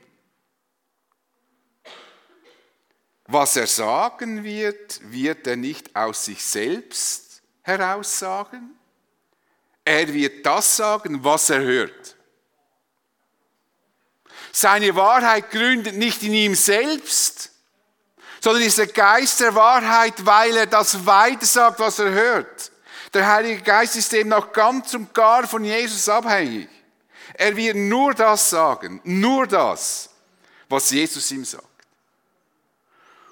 was 3.27 3.57
er 3.57 3.67
sagen 3.67 4.43
wird, 4.43 5.00
wird 5.12 5.46
er 5.48 5.57
nicht 5.57 5.96
aus 5.96 6.25
sich 6.25 6.43
selbst 6.43 7.41
heraus 7.62 8.19
sagen. 8.19 8.72
Er 9.84 10.13
wird 10.13 10.46
das 10.46 10.77
sagen, 10.77 11.24
was 11.24 11.50
er 11.50 11.62
hört. 11.62 12.15
Seine 14.51 14.96
Wahrheit 14.96 15.51
gründet 15.51 15.96
nicht 15.96 16.24
in 16.24 16.34
ihm 16.34 16.55
selbst, 16.55 17.51
sondern 18.39 18.63
ist 18.63 18.77
der 18.77 18.88
Geist 18.88 19.39
der 19.41 19.53
Wahrheit, 19.55 20.25
weil 20.25 20.55
er 20.55 20.65
das 20.65 21.05
weiter 21.05 21.46
sagt, 21.46 21.79
was 21.79 22.00
er 22.00 22.12
hört. 22.12 22.72
Der 23.13 23.27
Heilige 23.27 23.62
Geist 23.62 23.96
ist 23.96 24.13
eben 24.13 24.31
auch 24.34 24.51
ganz 24.51 24.93
und 24.93 25.13
gar 25.13 25.48
von 25.48 25.63
Jesus 25.63 26.07
abhängig. 26.07 26.69
Er 27.34 27.55
wird 27.55 27.75
nur 27.75 28.13
das 28.13 28.50
sagen, 28.50 29.01
nur 29.03 29.48
das, 29.48 30.10
was 30.69 30.89
Jesus 30.91 31.29
ihm 31.31 31.46
sagt. 31.46 31.65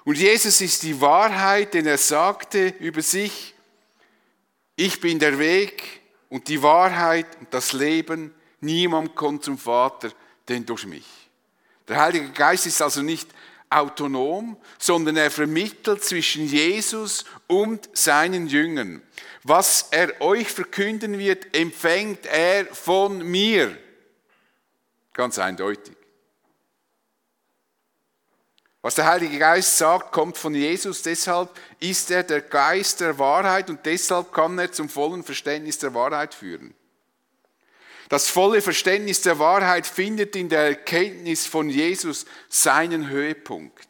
Und 0.06 0.18
Jesus 0.18 0.60
ist 0.60 0.84
die 0.84 1.00
Wahrheit, 1.00 1.74
denn 1.74 1.84
er 1.84 1.98
sagte 1.98 2.68
über 2.78 3.02
sich, 3.02 3.56
ich 4.76 5.00
bin 5.00 5.18
der 5.18 5.36
Weg 5.36 5.82
und 6.28 6.46
die 6.46 6.62
Wahrheit 6.62 7.26
und 7.40 7.52
das 7.52 7.72
Leben. 7.72 8.32
Niemand 8.60 9.16
kommt 9.16 9.42
zum 9.42 9.58
Vater, 9.58 10.12
denn 10.48 10.64
durch 10.64 10.86
mich. 10.86 11.06
Der 11.88 12.00
Heilige 12.00 12.30
Geist 12.30 12.66
ist 12.66 12.80
also 12.80 13.02
nicht 13.02 13.28
autonom, 13.68 14.56
sondern 14.78 15.16
er 15.16 15.28
vermittelt 15.32 16.04
zwischen 16.04 16.46
Jesus 16.46 17.24
und 17.48 17.88
seinen 17.92 18.46
Jüngern. 18.46 19.02
Was 19.42 19.88
er 19.90 20.20
euch 20.20 20.52
verkünden 20.52 21.18
wird, 21.18 21.52
empfängt 21.52 22.26
er 22.26 22.66
von 22.66 23.28
mir. 23.28 23.76
Ganz 25.14 25.40
eindeutig. 25.40 25.96
Was 28.86 28.94
der 28.94 29.08
Heilige 29.08 29.40
Geist 29.40 29.78
sagt, 29.78 30.12
kommt 30.12 30.38
von 30.38 30.54
Jesus, 30.54 31.02
deshalb 31.02 31.50
ist 31.80 32.08
er 32.12 32.22
der 32.22 32.40
Geist 32.40 33.00
der 33.00 33.18
Wahrheit 33.18 33.68
und 33.68 33.84
deshalb 33.84 34.32
kann 34.32 34.56
er 34.60 34.70
zum 34.70 34.88
vollen 34.88 35.24
Verständnis 35.24 35.78
der 35.78 35.92
Wahrheit 35.92 36.34
führen. 36.34 36.72
Das 38.08 38.28
volle 38.28 38.62
Verständnis 38.62 39.22
der 39.22 39.40
Wahrheit 39.40 39.88
findet 39.88 40.36
in 40.36 40.48
der 40.48 40.68
Erkenntnis 40.68 41.48
von 41.48 41.68
Jesus 41.68 42.26
seinen 42.48 43.08
Höhepunkt. 43.08 43.88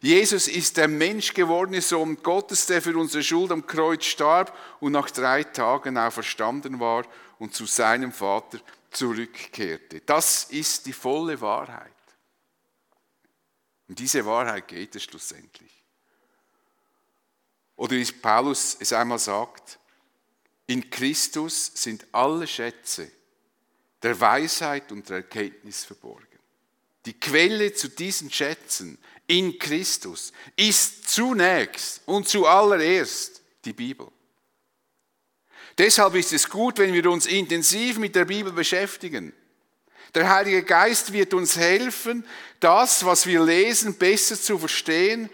Jesus 0.00 0.48
ist 0.48 0.78
der 0.78 0.88
menschgewordene 0.88 1.82
Sohn 1.82 2.16
Gottes, 2.22 2.64
der 2.64 2.80
für 2.80 2.96
unsere 2.96 3.22
Schuld 3.22 3.52
am 3.52 3.66
Kreuz 3.66 4.06
starb 4.06 4.56
und 4.80 4.92
nach 4.92 5.10
drei 5.10 5.44
Tagen 5.44 5.98
auferstanden 5.98 6.80
war 6.80 7.04
und 7.38 7.54
zu 7.54 7.66
seinem 7.66 8.12
Vater 8.12 8.60
zurückkehrte. 8.92 10.00
Das 10.06 10.44
ist 10.44 10.86
die 10.86 10.94
volle 10.94 11.38
Wahrheit. 11.42 11.92
Um 13.92 13.96
diese 13.96 14.24
Wahrheit 14.24 14.68
geht 14.68 14.96
es 14.96 15.02
schlussendlich. 15.02 15.70
Oder 17.76 17.92
wie 17.92 18.04
Paulus 18.10 18.74
es 18.80 18.90
einmal 18.94 19.18
sagt, 19.18 19.78
in 20.66 20.88
Christus 20.88 21.72
sind 21.74 22.06
alle 22.10 22.46
Schätze 22.46 23.12
der 24.02 24.18
Weisheit 24.18 24.90
und 24.92 25.06
der 25.10 25.18
Erkenntnis 25.18 25.84
verborgen. 25.84 26.38
Die 27.04 27.20
Quelle 27.20 27.74
zu 27.74 27.88
diesen 27.88 28.30
Schätzen 28.30 28.96
in 29.26 29.58
Christus 29.58 30.32
ist 30.56 31.10
zunächst 31.10 32.00
und 32.06 32.26
zuallererst 32.26 33.42
die 33.66 33.74
Bibel. 33.74 34.08
Deshalb 35.76 36.14
ist 36.14 36.32
es 36.32 36.48
gut, 36.48 36.78
wenn 36.78 36.94
wir 36.94 37.10
uns 37.10 37.26
intensiv 37.26 37.98
mit 37.98 38.14
der 38.14 38.24
Bibel 38.24 38.52
beschäftigen. 38.52 39.34
Der 40.14 40.28
Heilige 40.28 40.62
Geist 40.62 41.12
wird 41.12 41.32
uns 41.32 41.56
helfen, 41.56 42.26
das, 42.62 43.04
was 43.04 43.26
wir 43.26 43.42
lesen, 43.42 43.94
besser 43.94 44.36
zu 44.36 44.58
verstehen 44.58 45.28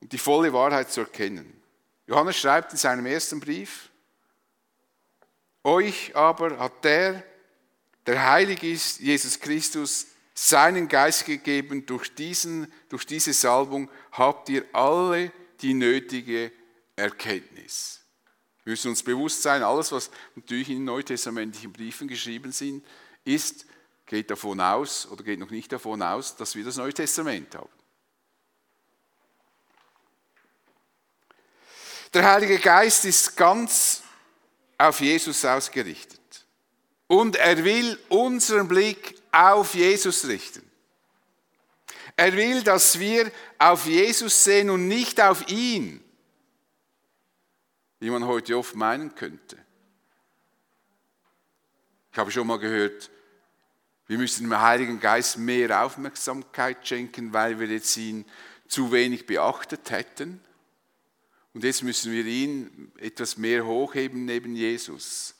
und 0.00 0.12
die 0.12 0.18
volle 0.18 0.52
Wahrheit 0.52 0.92
zu 0.92 1.00
erkennen. 1.00 1.60
Johannes 2.06 2.36
schreibt 2.36 2.72
in 2.72 2.78
seinem 2.78 3.06
ersten 3.06 3.40
Brief, 3.40 3.90
euch 5.62 6.14
aber 6.16 6.58
hat 6.58 6.84
der, 6.84 7.22
der 8.06 8.30
heilig 8.30 8.62
ist, 8.62 9.00
Jesus 9.00 9.38
Christus, 9.38 10.06
seinen 10.34 10.88
Geist 10.88 11.26
gegeben. 11.26 11.84
Durch, 11.86 12.14
diesen, 12.14 12.72
durch 12.88 13.06
diese 13.06 13.32
Salbung 13.32 13.90
habt 14.12 14.48
ihr 14.48 14.64
alle 14.72 15.32
die 15.60 15.74
nötige 15.74 16.50
Erkenntnis. 16.96 18.00
Wir 18.64 18.72
müssen 18.72 18.90
uns 18.90 19.02
bewusst 19.02 19.42
sein, 19.42 19.62
alles, 19.62 19.92
was 19.92 20.10
natürlich 20.34 20.70
in 20.70 20.84
neutestamentlichen 20.84 21.72
Briefen 21.72 22.08
geschrieben 22.08 22.52
sind, 22.52 22.84
ist, 23.24 23.66
geht 24.10 24.28
davon 24.28 24.60
aus 24.60 25.06
oder 25.06 25.22
geht 25.22 25.38
noch 25.38 25.50
nicht 25.50 25.70
davon 25.70 26.02
aus, 26.02 26.34
dass 26.34 26.56
wir 26.56 26.64
das 26.64 26.76
Neue 26.76 26.92
Testament 26.92 27.54
haben. 27.54 27.70
Der 32.12 32.28
Heilige 32.28 32.58
Geist 32.58 33.04
ist 33.04 33.36
ganz 33.36 34.02
auf 34.78 35.00
Jesus 35.00 35.44
ausgerichtet. 35.44 36.44
Und 37.06 37.36
er 37.36 37.62
will 37.62 38.00
unseren 38.08 38.66
Blick 38.66 39.14
auf 39.30 39.74
Jesus 39.74 40.26
richten. 40.26 40.68
Er 42.16 42.32
will, 42.32 42.64
dass 42.64 42.98
wir 42.98 43.30
auf 43.58 43.86
Jesus 43.86 44.42
sehen 44.42 44.70
und 44.70 44.88
nicht 44.88 45.20
auf 45.20 45.48
ihn, 45.48 46.02
wie 48.00 48.10
man 48.10 48.26
heute 48.26 48.58
oft 48.58 48.74
meinen 48.74 49.14
könnte. 49.14 49.56
Ich 52.10 52.18
habe 52.18 52.32
schon 52.32 52.48
mal 52.48 52.58
gehört, 52.58 53.08
wir 54.10 54.18
müssen 54.18 54.42
dem 54.42 54.60
Heiligen 54.60 54.98
Geist 54.98 55.38
mehr 55.38 55.84
Aufmerksamkeit 55.84 56.84
schenken, 56.84 57.32
weil 57.32 57.60
wir 57.60 57.68
jetzt 57.68 57.96
ihn 57.96 58.24
zu 58.66 58.90
wenig 58.90 59.24
beachtet 59.24 59.92
hätten. 59.92 60.40
Und 61.54 61.62
jetzt 61.62 61.84
müssen 61.84 62.10
wir 62.10 62.26
ihn 62.26 62.90
etwas 62.98 63.36
mehr 63.36 63.64
hochheben 63.64 64.24
neben 64.24 64.56
Jesus. 64.56 65.36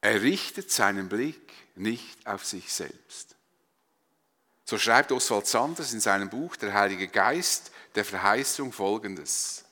Er 0.00 0.20
richtet 0.20 0.72
seinen 0.72 1.08
Blick 1.08 1.52
nicht 1.76 2.26
auf 2.26 2.44
sich 2.44 2.72
selbst. 2.72 3.36
So 4.64 4.78
schreibt 4.78 5.12
Oswald 5.12 5.46
Sanders 5.46 5.92
in 5.92 6.00
seinem 6.00 6.28
Buch 6.28 6.56
Der 6.56 6.74
Heilige 6.74 7.06
Geist 7.06 7.70
der 7.94 8.04
Verheißung 8.04 8.72
folgendes. 8.72 9.64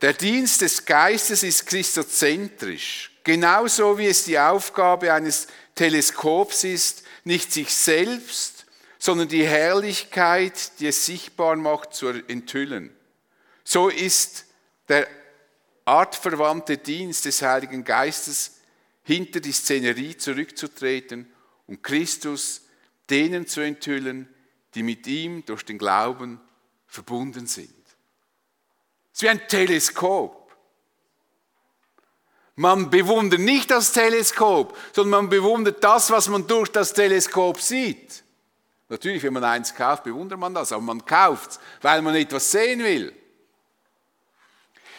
Der 0.00 0.14
Dienst 0.14 0.62
des 0.62 0.84
Geistes 0.84 1.44
ist 1.44 1.64
christozentrisch, 1.64 3.12
genauso 3.24 3.98
wie 3.98 4.06
es 4.06 4.24
die 4.24 4.38
Aufgabe 4.38 5.12
eines 5.12 5.48
Teleskops 5.74 6.64
ist, 6.64 7.02
nicht 7.24 7.52
sich 7.52 7.74
selbst, 7.74 8.66
sondern 8.98 9.28
die 9.28 9.46
Herrlichkeit, 9.46 10.78
die 10.78 10.86
es 10.86 11.04
sichtbar 11.04 11.56
macht, 11.56 11.94
zu 11.94 12.08
enthüllen. 12.08 12.94
So 13.64 13.88
ist 13.88 14.46
der 14.88 15.08
artverwandte 15.84 16.78
Dienst 16.78 17.24
des 17.24 17.42
Heiligen 17.42 17.84
Geistes 17.84 18.58
hinter 19.02 19.40
die 19.40 19.52
Szenerie 19.52 20.16
zurückzutreten 20.16 21.30
und 21.66 21.82
Christus 21.82 22.62
denen 23.10 23.46
zu 23.46 23.60
enthüllen, 23.60 24.28
die 24.74 24.82
mit 24.82 25.06
ihm 25.06 25.44
durch 25.44 25.64
den 25.64 25.78
Glauben 25.78 26.40
verbunden 26.86 27.46
sind. 27.46 27.74
Es 29.12 29.18
ist 29.18 29.22
wie 29.22 29.28
ein 29.28 29.46
Teleskop. 29.46 30.43
Man 32.56 32.88
bewundert 32.90 33.40
nicht 33.40 33.70
das 33.70 33.92
Teleskop, 33.92 34.76
sondern 34.92 35.22
man 35.22 35.28
bewundert 35.28 35.82
das, 35.82 36.10
was 36.10 36.28
man 36.28 36.46
durch 36.46 36.70
das 36.70 36.92
Teleskop 36.92 37.60
sieht. 37.60 38.22
Natürlich, 38.88 39.22
wenn 39.24 39.32
man 39.32 39.44
eins 39.44 39.74
kauft, 39.74 40.04
bewundert 40.04 40.38
man 40.38 40.54
das, 40.54 40.70
aber 40.70 40.82
man 40.82 41.04
kauft 41.04 41.52
es, 41.52 41.60
weil 41.82 42.00
man 42.02 42.14
etwas 42.14 42.50
sehen 42.50 42.80
will. 42.80 43.12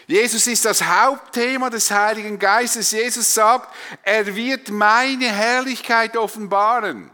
Jesus 0.08 0.46
ist 0.48 0.66
das 0.66 0.84
Hauptthema 0.84 1.70
des 1.70 1.90
Heiligen 1.90 2.38
Geistes. 2.38 2.92
Jesus 2.92 3.34
sagt, 3.34 3.74
er 4.04 4.36
wird 4.36 4.70
meine 4.70 5.32
Herrlichkeit 5.32 6.16
offenbaren. 6.18 7.10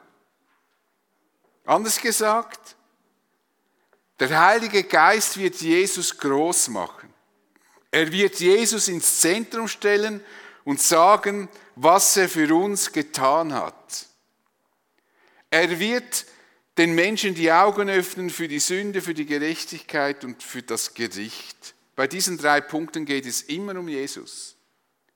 Anders 1.66 2.02
gesagt, 2.02 2.76
der 4.20 4.40
Heilige 4.40 4.84
Geist 4.84 5.38
wird 5.38 5.56
Jesus 5.56 6.18
groß 6.18 6.68
machen. 6.70 7.11
Er 7.92 8.12
wird 8.12 8.40
Jesus 8.40 8.88
ins 8.88 9.20
Zentrum 9.20 9.68
stellen 9.68 10.24
und 10.64 10.82
sagen, 10.82 11.50
was 11.76 12.16
er 12.16 12.30
für 12.30 12.56
uns 12.56 12.92
getan 12.92 13.54
hat. 13.54 14.08
Er 15.50 15.80
wird 15.80 16.26
den 16.78 16.96
Menschen 16.96 17.36
die 17.36 17.52
Augen 17.52 17.90
öffnen 17.90 18.30
für 18.30 18.48
die 18.48 18.60
Sünde, 18.60 19.02
für 19.02 19.14
die 19.14 19.26
Gerechtigkeit 19.26 20.24
und 20.24 20.42
für 20.42 20.64
das 20.64 20.94
Gericht. 20.94 21.76
Bei 21.96 22.08
diesen 22.08 22.38
drei 22.38 22.62
Punkten 22.62 23.06
geht 23.06 23.26
es 23.26 23.42
immer 23.42 23.78
um 23.78 23.90
Jesus. 23.90 24.56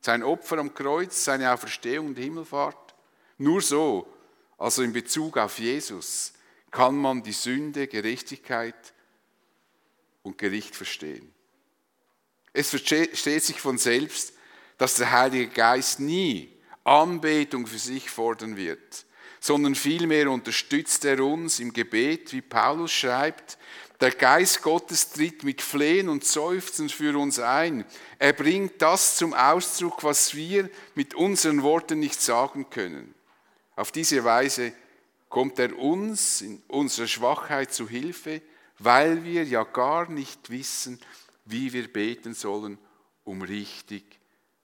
Sein 0.01 0.21
Opfer 0.21 0.57
am 0.57 0.73
Kreuz, 0.73 1.23
seine 1.23 1.51
Auferstehung 1.53 2.07
und 2.07 2.19
Himmelfahrt. 2.19 2.93
Nur 3.37 3.61
so, 3.61 4.07
also 4.57 4.83
in 4.83 4.93
Bezug 4.93 5.37
auf 5.37 5.57
Jesus, 5.57 6.33
kann 6.69 6.95
man 6.95 7.23
die 7.23 7.31
Sünde, 7.31 7.87
Gerechtigkeit 7.87 8.93
und 10.23 10.37
Gericht 10.37 10.75
verstehen. 10.75 11.34
Es 12.55 12.69
versteht 12.69 13.43
sich 13.43 13.59
von 13.59 13.77
selbst, 13.77 14.33
dass 14.77 14.95
der 14.95 15.11
Heilige 15.11 15.47
Geist 15.47 15.99
nie 15.99 16.49
Anbetung 16.85 17.67
für 17.67 17.79
sich 17.79 18.09
fordern 18.09 18.55
wird, 18.55 19.05
sondern 19.41 19.75
vielmehr 19.75 20.31
unterstützt 20.31 21.03
er 21.03 21.19
uns 21.19 21.59
im 21.59 21.73
Gebet, 21.73 22.31
wie 22.31 22.41
Paulus 22.41 22.93
schreibt, 22.93 23.57
der 23.99 24.11
Geist 24.11 24.61
Gottes 24.61 25.09
tritt 25.09 25.43
mit 25.43 25.61
Flehen 25.61 26.09
und 26.09 26.23
Seufzen 26.23 26.89
für 26.89 27.17
uns 27.17 27.39
ein. 27.39 27.85
Er 28.19 28.33
bringt 28.33 28.81
das 28.81 29.17
zum 29.17 29.33
Ausdruck, 29.33 30.03
was 30.03 30.35
wir 30.35 30.69
mit 30.95 31.13
unseren 31.13 31.61
Worten 31.61 31.99
nicht 31.99 32.21
sagen 32.21 32.69
können. 32.69 33.13
Auf 33.75 33.91
diese 33.91 34.23
Weise 34.23 34.73
kommt 35.29 35.59
er 35.59 35.77
uns 35.77 36.41
in 36.41 36.61
unserer 36.67 37.07
Schwachheit 37.07 37.73
zu 37.73 37.89
Hilfe, 37.89 38.41
weil 38.79 39.23
wir 39.23 39.43
ja 39.43 39.63
gar 39.63 40.09
nicht 40.09 40.49
wissen, 40.49 40.99
wie 41.45 41.71
wir 41.71 41.91
beten 41.91 42.33
sollen, 42.33 42.77
um 43.23 43.41
richtig 43.41 44.03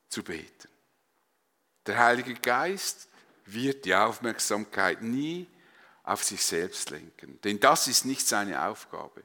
zu 0.09 0.23
beten. 0.23 0.67
Der 1.85 1.97
Heilige 1.97 2.35
Geist 2.35 3.07
wird 3.45 3.85
die 3.85 3.95
Aufmerksamkeit 3.95 5.01
nie 5.01 5.47
auf 6.03 6.23
sich 6.23 6.43
selbst 6.43 6.89
lenken, 6.89 7.39
denn 7.43 7.59
das 7.59 7.87
ist 7.87 8.05
nicht 8.05 8.27
seine 8.27 8.63
Aufgabe. 8.63 9.23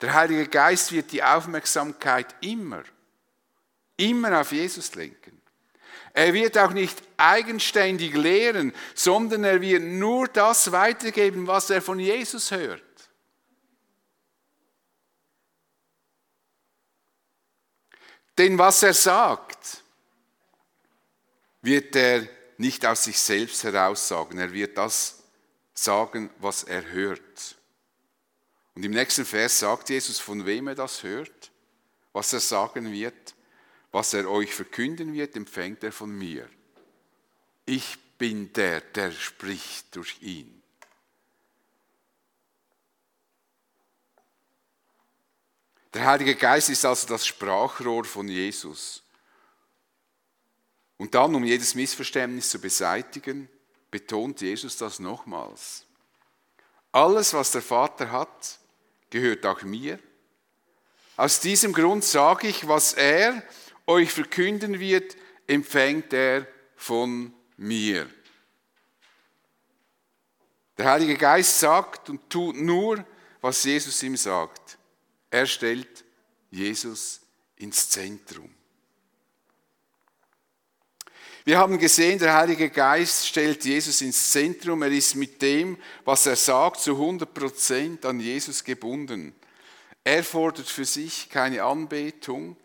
Der 0.00 0.12
Heilige 0.12 0.48
Geist 0.48 0.92
wird 0.92 1.12
die 1.12 1.22
Aufmerksamkeit 1.22 2.34
immer, 2.40 2.82
immer 3.96 4.40
auf 4.40 4.52
Jesus 4.52 4.94
lenken. 4.94 5.40
Er 6.12 6.32
wird 6.32 6.56
auch 6.56 6.72
nicht 6.72 7.02
eigenständig 7.18 8.14
lehren, 8.14 8.72
sondern 8.94 9.44
er 9.44 9.60
wird 9.60 9.82
nur 9.82 10.28
das 10.28 10.72
weitergeben, 10.72 11.46
was 11.46 11.68
er 11.70 11.82
von 11.82 11.98
Jesus 11.98 12.50
hört. 12.50 12.82
Denn 18.38 18.58
was 18.58 18.82
er 18.82 18.94
sagt, 18.94 19.82
wird 21.62 21.96
er 21.96 22.28
nicht 22.58 22.84
aus 22.86 23.04
sich 23.04 23.18
selbst 23.18 23.64
heraus 23.64 24.08
sagen. 24.08 24.38
Er 24.38 24.52
wird 24.52 24.76
das 24.78 25.22
sagen, 25.74 26.30
was 26.38 26.64
er 26.64 26.90
hört. 26.90 27.56
Und 28.74 28.84
im 28.84 28.92
nächsten 28.92 29.24
Vers 29.24 29.58
sagt 29.58 29.88
Jesus, 29.88 30.18
von 30.18 30.44
wem 30.46 30.68
er 30.68 30.74
das 30.74 31.02
hört, 31.02 31.50
was 32.12 32.32
er 32.32 32.40
sagen 32.40 32.92
wird, 32.92 33.34
was 33.90 34.12
er 34.14 34.30
euch 34.30 34.54
verkünden 34.54 35.14
wird, 35.14 35.36
empfängt 35.36 35.82
er 35.82 35.92
von 35.92 36.10
mir. 36.10 36.48
Ich 37.64 37.98
bin 38.18 38.52
der, 38.52 38.80
der 38.80 39.12
spricht 39.12 39.96
durch 39.96 40.20
ihn. 40.22 40.62
Der 45.96 46.04
Heilige 46.04 46.34
Geist 46.34 46.68
ist 46.68 46.84
also 46.84 47.06
das 47.06 47.24
Sprachrohr 47.26 48.04
von 48.04 48.28
Jesus. 48.28 49.02
Und 50.98 51.14
dann, 51.14 51.34
um 51.34 51.42
jedes 51.42 51.74
Missverständnis 51.74 52.50
zu 52.50 52.60
beseitigen, 52.60 53.48
betont 53.90 54.42
Jesus 54.42 54.76
das 54.76 54.98
nochmals. 54.98 55.86
Alles, 56.92 57.32
was 57.32 57.50
der 57.50 57.62
Vater 57.62 58.12
hat, 58.12 58.58
gehört 59.08 59.46
auch 59.46 59.62
mir. 59.62 59.98
Aus 61.16 61.40
diesem 61.40 61.72
Grund 61.72 62.04
sage 62.04 62.48
ich, 62.48 62.68
was 62.68 62.92
er 62.92 63.42
euch 63.86 64.12
verkünden 64.12 64.78
wird, 64.78 65.16
empfängt 65.46 66.12
er 66.12 66.46
von 66.76 67.32
mir. 67.56 68.06
Der 70.76 70.90
Heilige 70.90 71.16
Geist 71.16 71.58
sagt 71.58 72.10
und 72.10 72.28
tut 72.28 72.54
nur, 72.54 73.02
was 73.40 73.64
Jesus 73.64 74.02
ihm 74.02 74.18
sagt. 74.18 74.76
Er 75.36 75.44
stellt 75.44 76.02
Jesus 76.50 77.20
ins 77.56 77.90
Zentrum. 77.90 78.48
Wir 81.44 81.58
haben 81.58 81.78
gesehen, 81.78 82.18
der 82.18 82.32
Heilige 82.32 82.70
Geist 82.70 83.28
stellt 83.28 83.62
Jesus 83.62 84.00
ins 84.00 84.30
Zentrum. 84.30 84.80
Er 84.80 84.90
ist 84.90 85.14
mit 85.14 85.42
dem, 85.42 85.76
was 86.06 86.24
er 86.24 86.36
sagt, 86.36 86.80
zu 86.80 86.92
100 86.92 87.34
Prozent 87.34 88.06
an 88.06 88.18
Jesus 88.18 88.64
gebunden. 88.64 89.34
Er 90.04 90.24
fordert 90.24 90.68
für 90.68 90.86
sich 90.86 91.28
keine 91.28 91.62
Anbetung. 91.64 92.56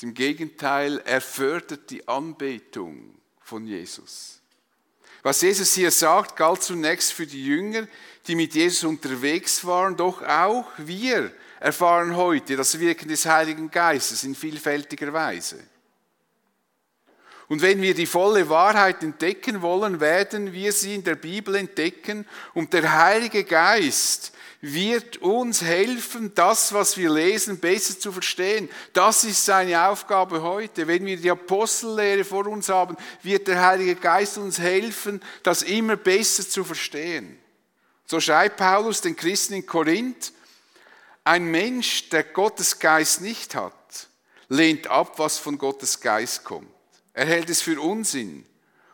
Im 0.00 0.14
Gegenteil, 0.14 1.02
er 1.04 1.20
fördert 1.20 1.90
die 1.90 2.06
Anbetung 2.06 3.12
von 3.40 3.66
Jesus. 3.66 4.40
Was 5.24 5.42
Jesus 5.42 5.74
hier 5.74 5.90
sagt, 5.90 6.36
galt 6.36 6.62
zunächst 6.62 7.12
für 7.12 7.26
die 7.26 7.44
Jünger, 7.44 7.88
die 8.28 8.36
mit 8.36 8.54
Jesus 8.54 8.84
unterwegs 8.84 9.64
waren, 9.64 9.96
doch 9.96 10.22
auch 10.22 10.70
wir 10.78 11.32
erfahren 11.60 12.16
heute 12.16 12.56
das 12.56 12.80
Wirken 12.80 13.08
des 13.08 13.26
Heiligen 13.26 13.70
Geistes 13.70 14.24
in 14.24 14.34
vielfältiger 14.34 15.12
Weise. 15.12 15.62
Und 17.48 17.62
wenn 17.62 17.82
wir 17.82 17.94
die 17.94 18.06
volle 18.06 18.48
Wahrheit 18.48 19.02
entdecken 19.02 19.60
wollen, 19.60 20.00
werden 20.00 20.52
wir 20.52 20.72
sie 20.72 20.94
in 20.94 21.04
der 21.04 21.16
Bibel 21.16 21.56
entdecken. 21.56 22.24
Und 22.54 22.72
der 22.72 22.92
Heilige 23.04 23.44
Geist 23.44 24.32
wird 24.60 25.16
uns 25.18 25.60
helfen, 25.62 26.32
das, 26.34 26.72
was 26.72 26.96
wir 26.96 27.10
lesen, 27.10 27.58
besser 27.58 27.98
zu 27.98 28.12
verstehen. 28.12 28.68
Das 28.92 29.24
ist 29.24 29.44
seine 29.44 29.88
Aufgabe 29.88 30.42
heute. 30.42 30.86
Wenn 30.86 31.04
wir 31.04 31.16
die 31.16 31.30
Apostellehre 31.30 32.24
vor 32.24 32.46
uns 32.46 32.68
haben, 32.68 32.96
wird 33.22 33.48
der 33.48 33.66
Heilige 33.66 33.96
Geist 33.96 34.38
uns 34.38 34.58
helfen, 34.58 35.20
das 35.42 35.62
immer 35.62 35.96
besser 35.96 36.48
zu 36.48 36.62
verstehen. 36.62 37.36
So 38.06 38.20
schreibt 38.20 38.58
Paulus 38.58 39.00
den 39.00 39.16
Christen 39.16 39.54
in 39.54 39.66
Korinth, 39.66 40.32
ein 41.30 41.44
Mensch, 41.44 42.08
der 42.08 42.24
Gottes 42.24 42.80
Geist 42.80 43.20
nicht 43.20 43.54
hat, 43.54 44.08
lehnt 44.48 44.88
ab, 44.88 45.20
was 45.20 45.38
von 45.38 45.58
Gottes 45.58 46.00
Geist 46.00 46.42
kommt. 46.42 46.66
Er 47.12 47.24
hält 47.24 47.48
es 47.50 47.62
für 47.62 47.80
Unsinn 47.80 48.44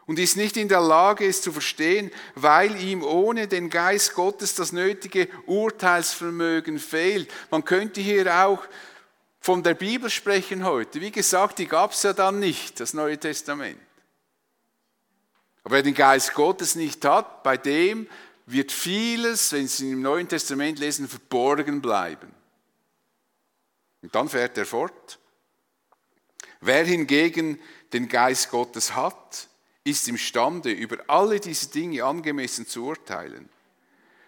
und 0.04 0.18
ist 0.18 0.36
nicht 0.36 0.58
in 0.58 0.68
der 0.68 0.82
Lage, 0.82 1.26
es 1.26 1.40
zu 1.40 1.50
verstehen, 1.50 2.10
weil 2.34 2.78
ihm 2.78 3.02
ohne 3.02 3.48
den 3.48 3.70
Geist 3.70 4.12
Gottes 4.12 4.54
das 4.54 4.72
nötige 4.72 5.30
Urteilsvermögen 5.46 6.78
fehlt. 6.78 7.32
Man 7.50 7.64
könnte 7.64 8.02
hier 8.02 8.30
auch 8.44 8.62
von 9.40 9.62
der 9.62 9.72
Bibel 9.72 10.10
sprechen 10.10 10.66
heute. 10.66 11.00
Wie 11.00 11.12
gesagt, 11.12 11.58
die 11.58 11.66
gab 11.66 11.92
es 11.92 12.02
ja 12.02 12.12
dann 12.12 12.38
nicht, 12.38 12.80
das 12.80 12.92
Neue 12.92 13.16
Testament. 13.16 13.80
Aber 15.64 15.76
wer 15.76 15.82
den 15.82 15.94
Geist 15.94 16.34
Gottes 16.34 16.74
nicht 16.74 17.02
hat, 17.06 17.42
bei 17.42 17.56
dem 17.56 18.06
wird 18.46 18.70
vieles, 18.70 19.52
wenn 19.52 19.68
Sie 19.68 19.90
im 19.90 20.02
Neuen 20.02 20.28
Testament 20.28 20.78
lesen, 20.78 21.08
verborgen 21.08 21.82
bleiben. 21.82 22.32
Und 24.02 24.14
dann 24.14 24.28
fährt 24.28 24.56
er 24.56 24.66
fort. 24.66 25.18
Wer 26.60 26.84
hingegen 26.84 27.60
den 27.92 28.08
Geist 28.08 28.50
Gottes 28.50 28.94
hat, 28.94 29.48
ist 29.84 30.08
imstande, 30.08 30.70
über 30.70 30.98
alle 31.08 31.40
diese 31.40 31.68
Dinge 31.68 32.04
angemessen 32.04 32.66
zu 32.66 32.84
urteilen, 32.86 33.48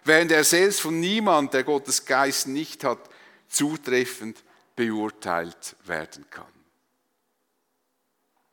während 0.04 0.30
er 0.30 0.44
selbst 0.44 0.80
von 0.80 0.98
niemand, 1.00 1.54
der 1.54 1.64
Gottes 1.64 2.04
Geist 2.04 2.48
nicht 2.48 2.84
hat, 2.84 3.08
zutreffend 3.48 4.42
beurteilt 4.76 5.76
werden 5.84 6.28
kann. 6.30 6.52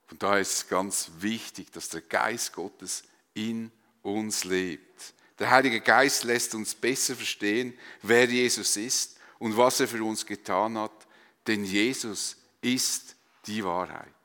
Von 0.07 0.19
daher 0.19 0.41
ist 0.41 0.53
es 0.53 0.67
ganz 0.67 1.09
wichtig, 1.19 1.71
dass 1.71 1.89
der 1.89 2.01
Geist 2.01 2.53
Gottes 2.53 3.03
in 3.33 3.71
uns 4.01 4.43
lebt. 4.43 5.14
Der 5.39 5.51
Heilige 5.51 5.81
Geist 5.81 6.23
lässt 6.23 6.55
uns 6.55 6.73
besser 6.73 7.15
verstehen, 7.15 7.77
wer 8.01 8.25
Jesus 8.25 8.77
ist 8.77 9.17
und 9.39 9.57
was 9.57 9.79
er 9.79 9.87
für 9.87 10.03
uns 10.03 10.25
getan 10.25 10.77
hat, 10.77 11.07
denn 11.47 11.65
Jesus 11.65 12.37
ist 12.61 13.15
die 13.45 13.63
Wahrheit 13.63 14.15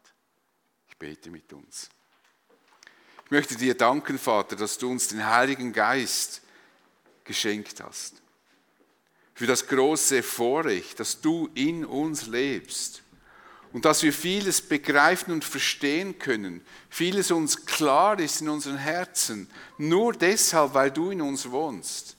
bete 1.00 1.30
mit 1.30 1.52
uns. 1.52 1.88
Ich 3.24 3.30
möchte 3.32 3.56
dir 3.56 3.74
danken, 3.74 4.18
Vater, 4.18 4.54
dass 4.54 4.78
du 4.78 4.90
uns 4.90 5.08
den 5.08 5.26
Heiligen 5.26 5.72
Geist 5.72 6.42
geschenkt 7.24 7.80
hast. 7.80 8.22
Für 9.34 9.46
das 9.46 9.66
große 9.66 10.22
Vorrecht, 10.22 11.00
dass 11.00 11.20
du 11.20 11.48
in 11.54 11.84
uns 11.84 12.26
lebst 12.26 13.02
und 13.72 13.84
dass 13.84 14.02
wir 14.02 14.12
vieles 14.12 14.60
begreifen 14.62 15.32
und 15.32 15.44
verstehen 15.44 16.18
können, 16.18 16.64
vieles 16.88 17.30
uns 17.30 17.66
klar 17.66 18.18
ist 18.18 18.40
in 18.40 18.48
unseren 18.48 18.78
Herzen, 18.78 19.48
nur 19.78 20.12
deshalb, 20.12 20.74
weil 20.74 20.90
du 20.90 21.10
in 21.10 21.22
uns 21.22 21.50
wohnst, 21.50 22.16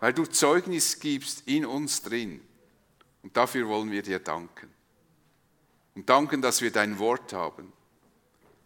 weil 0.00 0.12
du 0.12 0.26
Zeugnis 0.26 0.98
gibst 0.98 1.46
in 1.46 1.64
uns 1.64 2.02
drin. 2.02 2.40
Und 3.22 3.36
dafür 3.36 3.68
wollen 3.68 3.90
wir 3.90 4.02
dir 4.02 4.18
danken. 4.18 4.70
Und 5.94 6.08
danken, 6.08 6.40
dass 6.40 6.62
wir 6.62 6.70
dein 6.70 6.98
Wort 6.98 7.32
haben 7.32 7.72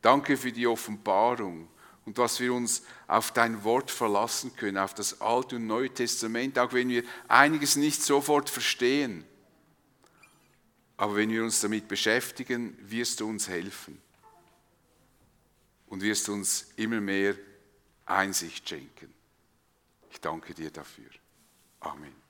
Danke 0.04 0.36
für 0.36 0.52
die 0.52 0.66
Offenbarung 0.66 1.66
und 2.04 2.18
dass 2.18 2.38
wir 2.38 2.52
uns 2.52 2.82
auf 3.06 3.30
dein 3.30 3.64
Wort 3.64 3.90
verlassen 3.90 4.54
können, 4.54 4.76
auf 4.76 4.92
das 4.92 5.22
Alte 5.22 5.56
und 5.56 5.66
Neue 5.66 5.88
Testament, 5.88 6.58
auch 6.58 6.74
wenn 6.74 6.90
wir 6.90 7.04
einiges 7.26 7.76
nicht 7.76 8.02
sofort 8.02 8.50
verstehen. 8.50 9.24
Aber 10.96 11.16
wenn 11.16 11.30
wir 11.30 11.42
uns 11.42 11.60
damit 11.60 11.88
beschäftigen, 11.88 12.76
wirst 12.80 13.20
du 13.20 13.28
uns 13.28 13.48
helfen 13.48 14.00
und 15.86 16.02
wirst 16.02 16.28
uns 16.28 16.72
immer 16.76 17.00
mehr 17.00 17.34
Einsicht 18.06 18.68
schenken. 18.68 19.12
Ich 20.10 20.20
danke 20.20 20.54
dir 20.54 20.70
dafür. 20.70 21.10
Amen. 21.80 22.23